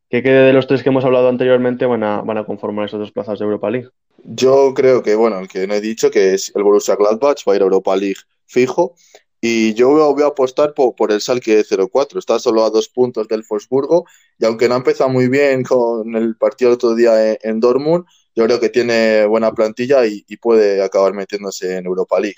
que 0.09 0.21
quede 0.21 0.47
de 0.47 0.53
los 0.53 0.67
tres 0.67 0.83
que 0.83 0.89
hemos 0.89 1.05
hablado 1.05 1.29
anteriormente 1.29 1.85
van 1.85 2.03
a, 2.03 2.21
van 2.23 2.39
a 2.39 2.45
conformar 2.45 2.87
esas 2.87 2.99
dos 2.99 3.13
plazas 3.13 3.39
de 3.39 3.45
Europa 3.45 3.69
League. 3.69 3.87
Yo 4.25 4.73
creo 4.75 5.01
que, 5.01 5.15
bueno, 5.15 5.39
el 5.39 5.47
que 5.47 5.65
no 5.65 5.75
he 5.75 5.79
dicho, 5.79 6.11
que 6.11 6.33
es 6.33 6.51
el 6.53 6.63
Borussia 6.63 6.97
Gladbach, 6.97 7.37
va 7.47 7.53
a 7.53 7.55
ir 7.55 7.61
a 7.61 7.65
Europa 7.65 7.95
League 7.95 8.19
fijo. 8.47 8.95
Y 9.39 9.75
yo 9.75 9.89
voy 9.89 10.23
a 10.23 10.27
apostar 10.27 10.73
por, 10.73 11.11
el 11.11 11.21
Salque 11.21 11.63
04. 11.63 12.19
Está 12.19 12.39
solo 12.39 12.63
a 12.63 12.69
dos 12.69 12.89
puntos 12.89 13.27
del 13.27 13.43
Wolfsburgo. 13.47 14.05
Y 14.39 14.45
aunque 14.45 14.67
no 14.67 14.75
ha 14.75 14.77
empezado 14.77 15.09
muy 15.09 15.27
bien 15.27 15.63
con 15.63 16.15
el 16.15 16.35
partido 16.35 16.71
el 16.71 16.75
otro 16.75 16.95
día 16.95 17.37
en, 17.41 17.59
Dortmund, 17.59 18.05
yo 18.35 18.45
creo 18.45 18.59
que 18.59 18.69
tiene 18.69 19.25
buena 19.25 19.51
plantilla 19.53 20.05
y, 20.05 20.23
puede 20.37 20.83
acabar 20.83 21.13
metiéndose 21.13 21.77
en 21.77 21.85
Europa 21.85 22.19
League. 22.19 22.37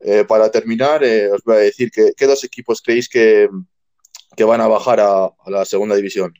Eh, 0.00 0.24
para 0.24 0.50
terminar, 0.50 1.04
eh, 1.04 1.30
os 1.30 1.42
voy 1.42 1.56
a 1.56 1.60
decir 1.60 1.90
que, 1.90 2.12
qué 2.16 2.26
dos 2.26 2.42
equipos 2.44 2.80
creéis 2.80 3.08
que, 3.08 3.48
van 4.38 4.60
a 4.62 4.68
bajar 4.68 5.00
a, 5.00 5.30
la 5.46 5.64
segunda 5.66 5.94
división. 5.94 6.32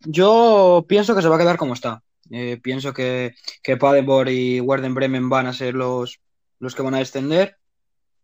Yo 0.00 0.84
pienso 0.86 1.14
que 1.14 1.22
se 1.22 1.28
va 1.28 1.36
a 1.36 1.38
quedar 1.38 1.56
como 1.56 1.72
está. 1.72 2.02
Eh, 2.30 2.58
pienso 2.62 2.92
que, 2.92 3.34
que 3.62 3.76
Paderborn 3.78 4.28
y 4.30 4.60
Werder 4.60 4.90
Bremen 4.90 5.30
van 5.30 5.46
a 5.46 5.54
ser 5.54 5.74
los, 5.74 6.20
los 6.58 6.74
que 6.74 6.82
van 6.82 6.94
a 6.94 6.98
descender, 6.98 7.56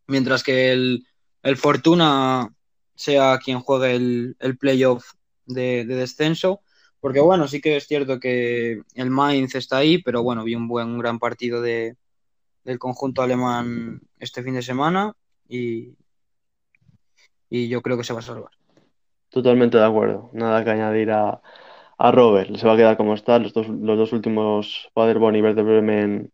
mientras 0.06 0.42
que 0.42 0.72
el, 0.72 1.06
el 1.42 1.56
Fortuna 1.56 2.48
sea 2.94 3.38
quien 3.38 3.60
juegue 3.60 3.94
el, 3.94 4.36
el 4.38 4.56
playoff 4.56 5.12
de, 5.46 5.84
descenso. 5.84 6.60
Porque 7.00 7.20
bueno, 7.20 7.48
sí 7.48 7.60
que 7.60 7.76
es 7.76 7.86
cierto 7.86 8.20
que 8.20 8.82
el 8.94 9.10
Mainz 9.10 9.54
está 9.56 9.78
ahí, 9.78 9.98
pero 9.98 10.22
bueno, 10.22 10.44
vi 10.44 10.54
un 10.54 10.68
buen 10.68 10.98
gran 10.98 11.18
partido 11.18 11.60
de, 11.60 11.96
del 12.64 12.78
conjunto 12.78 13.22
alemán 13.22 14.00
este 14.20 14.42
fin 14.42 14.54
de 14.54 14.62
semana 14.62 15.12
y, 15.48 15.96
y 17.50 17.68
yo 17.68 17.82
creo 17.82 17.96
que 17.96 18.04
se 18.04 18.12
va 18.12 18.20
a 18.20 18.22
salvar. 18.22 18.52
Totalmente 19.30 19.78
de 19.78 19.84
acuerdo. 19.84 20.30
Nada 20.32 20.62
que 20.62 20.70
añadir 20.70 21.10
a, 21.10 21.42
a 21.98 22.12
Robert. 22.12 22.54
Se 22.56 22.66
va 22.66 22.74
a 22.74 22.76
quedar 22.76 22.96
como 22.96 23.14
está. 23.14 23.38
Los 23.40 23.52
dos, 23.52 23.68
los 23.68 23.98
dos 23.98 24.12
últimos 24.12 24.88
Paderborn 24.94 25.36
y 25.36 25.42
Werder 25.42 25.64
Bremen 25.64 26.32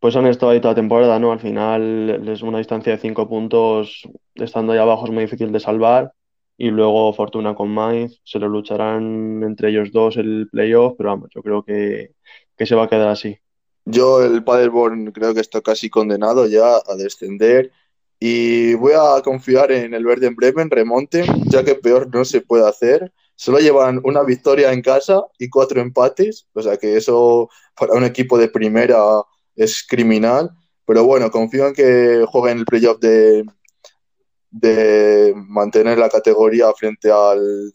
pues 0.00 0.14
han 0.16 0.26
estado 0.26 0.52
ahí 0.52 0.60
toda 0.60 0.74
temporada, 0.74 1.18
¿no? 1.18 1.32
Al 1.32 1.40
final 1.40 2.28
es 2.28 2.42
una 2.42 2.58
distancia 2.58 2.92
de 2.92 2.98
cinco 2.98 3.28
puntos, 3.28 4.08
estando 4.34 4.72
ahí 4.72 4.78
abajo 4.78 5.06
es 5.06 5.12
muy 5.12 5.24
difícil 5.24 5.52
de 5.52 5.60
salvar. 5.60 6.12
Y 6.56 6.70
luego 6.70 7.12
Fortuna 7.12 7.54
con 7.54 7.70
Mainz, 7.70 8.20
se 8.24 8.38
lo 8.38 8.48
lucharán 8.48 9.42
entre 9.44 9.70
ellos 9.70 9.92
dos 9.92 10.16
el 10.16 10.48
playoff, 10.50 10.94
pero 10.98 11.10
vamos, 11.10 11.30
yo 11.34 11.42
creo 11.42 11.64
que, 11.64 12.14
se 12.58 12.74
va 12.74 12.84
a 12.84 12.88
quedar 12.88 13.08
así. 13.08 13.38
Yo 13.84 14.22
el 14.24 14.44
Paderborn 14.44 15.12
creo 15.12 15.34
que 15.34 15.40
está 15.40 15.60
casi 15.60 15.88
condenado 15.88 16.46
ya 16.46 16.76
a 16.76 16.96
descender 16.96 17.72
y 18.20 18.74
voy 18.74 18.92
a 18.94 19.22
confiar 19.22 19.72
en 19.72 19.94
el 19.94 20.04
Verde 20.04 20.26
en 20.26 20.36
Bremen, 20.36 20.70
remonte, 20.70 21.24
ya 21.46 21.64
que 21.64 21.76
peor 21.76 22.12
no 22.12 22.24
se 22.24 22.40
puede 22.40 22.68
hacer. 22.68 23.12
Solo 23.36 23.58
llevan 23.58 24.00
una 24.04 24.24
victoria 24.24 24.72
en 24.72 24.82
casa 24.82 25.22
y 25.38 25.48
cuatro 25.48 25.80
empates, 25.80 26.48
o 26.54 26.62
sea 26.62 26.76
que 26.76 26.96
eso 26.96 27.48
para 27.78 27.94
un 27.94 28.04
equipo 28.04 28.36
de 28.36 28.48
primera 28.48 28.98
es 29.58 29.84
criminal, 29.86 30.50
pero 30.86 31.04
bueno, 31.04 31.30
confío 31.30 31.66
en 31.66 31.74
que 31.74 32.24
jueguen 32.26 32.58
el 32.58 32.64
playoff 32.64 32.98
de, 33.00 33.44
de 34.50 35.34
mantener 35.36 35.98
la 35.98 36.08
categoría 36.08 36.72
frente 36.72 37.10
al, 37.10 37.72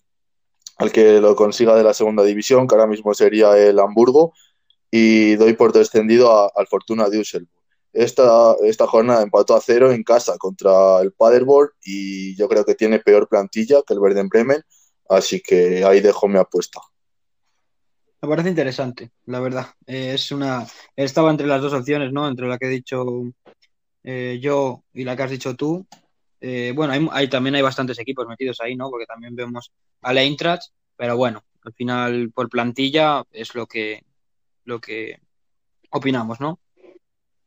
al 0.78 0.92
que 0.92 1.20
lo 1.20 1.36
consiga 1.36 1.76
de 1.76 1.84
la 1.84 1.94
segunda 1.94 2.24
división, 2.24 2.68
que 2.68 2.76
ahora 2.76 2.88
mismo 2.88 3.14
sería 3.14 3.58
el 3.58 3.80
Hamburgo, 3.80 4.34
y 4.90 5.36
doy 5.36 5.54
por 5.54 5.74
descendido 5.74 6.52
al 6.58 6.68
Fortuna 6.68 7.10
Düsseldorf. 7.10 7.50
Esta, 7.92 8.56
esta 8.64 8.88
jornada 8.88 9.22
empató 9.22 9.56
a 9.56 9.62
cero 9.62 9.92
en 9.92 10.04
casa 10.04 10.38
contra 10.40 11.00
el 11.02 11.12
Paderborn 11.12 11.70
y 11.84 12.36
yo 12.36 12.50
creo 12.50 12.66
que 12.66 12.74
tiene 12.74 12.98
peor 12.98 13.28
plantilla 13.28 13.84
que 13.86 13.94
el 13.94 14.00
Verden 14.00 14.30
Bremen, 14.30 14.64
así 15.10 15.42
que 15.42 15.84
ahí 15.86 16.00
dejo 16.00 16.28
mi 16.28 16.40
apuesta. 16.40 16.82
Me 18.24 18.30
parece 18.30 18.48
interesante, 18.48 19.12
la 19.26 19.42
verdad. 19.42 19.66
Eh, 19.86 20.14
es 20.14 20.32
una. 20.32 20.66
Estaba 20.96 21.30
entre 21.30 21.46
las 21.46 21.62
dos 21.62 21.74
opciones, 21.74 22.14
¿no? 22.14 22.26
Entre 22.26 22.48
la 22.48 22.58
que 22.58 22.68
he 22.68 22.70
dicho 22.70 23.06
eh, 24.02 24.40
yo 24.42 24.86
y 24.94 25.04
la 25.04 25.18
que 25.18 25.24
has 25.24 25.32
dicho 25.32 25.58
tú. 25.58 25.86
Eh, 26.40 26.72
bueno, 26.74 27.10
hay, 27.12 27.28
también 27.28 27.56
hay 27.56 27.62
bastantes 27.62 28.00
equipos 28.00 28.26
metidos 28.26 28.62
ahí, 28.62 28.78
¿no? 28.78 28.90
Porque 28.90 29.08
también 29.08 29.36
vemos 29.36 29.74
a 30.02 30.14
Eintracht, 30.14 30.72
pero 30.96 31.18
bueno, 31.18 31.44
al 31.66 31.74
final 31.74 32.32
por 32.34 32.48
plantilla 32.48 33.26
es 33.30 33.56
lo 33.56 33.68
que 33.68 34.06
lo 34.64 34.80
que 34.80 35.20
opinamos, 35.90 36.40
¿no? 36.40 36.62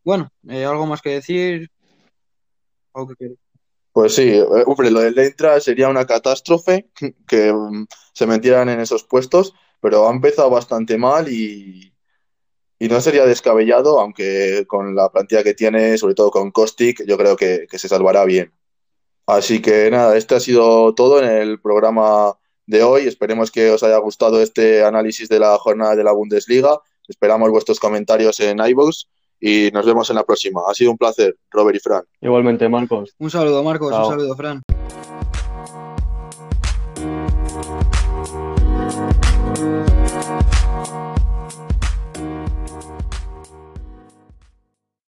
Bueno, 0.05 0.31
algo 0.47 0.85
más 0.85 1.01
que 1.01 1.11
decir. 1.11 1.71
Pues 3.93 4.15
sí, 4.15 4.31
hombre, 4.67 4.91
lo 4.91 5.01
del 5.01 5.19
Eintracht 5.19 5.65
sería 5.65 5.89
una 5.89 6.05
catástrofe 6.05 6.91
que 7.27 7.51
mm, 7.51 7.87
se 8.13 8.27
metieran 8.27 8.69
en 8.69 8.81
esos 8.81 9.05
puestos 9.05 9.55
pero 9.87 10.09
ha 10.09 10.11
empezado 10.11 10.51
bastante 10.51 10.99
mal 10.99 11.29
y, 11.29 11.93
no 12.81 13.01
sería 13.01 13.25
descabellado, 13.25 14.01
aunque 14.01 14.65
con 14.67 14.97
la 14.97 15.13
plantilla 15.13 15.45
que 15.45 15.55
tiene, 15.55 15.97
sobre 15.97 16.15
todo 16.17 16.33
con 16.33 16.51
Kostic, 16.51 17.05
yo 17.07 17.17
creo 17.17 17.37
que, 17.37 17.69
se 17.71 17.89
salvará 17.89 18.25
bien. 18.25 18.53
Así 19.29 19.63
que 19.63 19.89
nada, 19.89 20.17
este 20.17 20.35
ha 20.35 20.41
sido 20.41 20.93
todo 20.93 21.23
en 21.23 21.31
el 21.31 21.61
programa 21.61 22.35
de 22.67 22.83
hoy. 22.83 23.07
Esperemos 23.07 23.53
que 23.53 23.71
os 23.71 23.85
haya 23.85 23.99
gustado 23.99 24.43
este 24.43 24.85
análisis 24.85 25.29
de 25.29 25.39
la 25.39 25.57
jornada 25.57 25.95
de 25.95 26.03
la 26.03 26.11
Bundesliga. 26.11 26.81
Esperamos 27.07 27.49
vuestros 27.51 27.79
comentarios 27.79 28.41
en 28.41 28.59
iVoox 28.59 29.05
y 29.39 29.71
nos 29.73 29.87
vemos 29.87 30.11
en 30.11 30.17
la 30.17 30.25
próxima. 30.25 30.63
Ha 30.69 30.75
sido 30.75 30.91
un 30.91 30.99
placer, 30.99 31.37
Robert 31.53 31.77
y 31.77 31.81
Fran. 31.81 32.03
Igualmente, 32.21 32.69
Marcos. 32.69 33.15
Un 33.21 33.31
saludo, 33.31 33.63
Marcos. 33.63 33.93
Un 33.93 34.11
saludo, 34.11 34.35
Fran. 34.35 34.63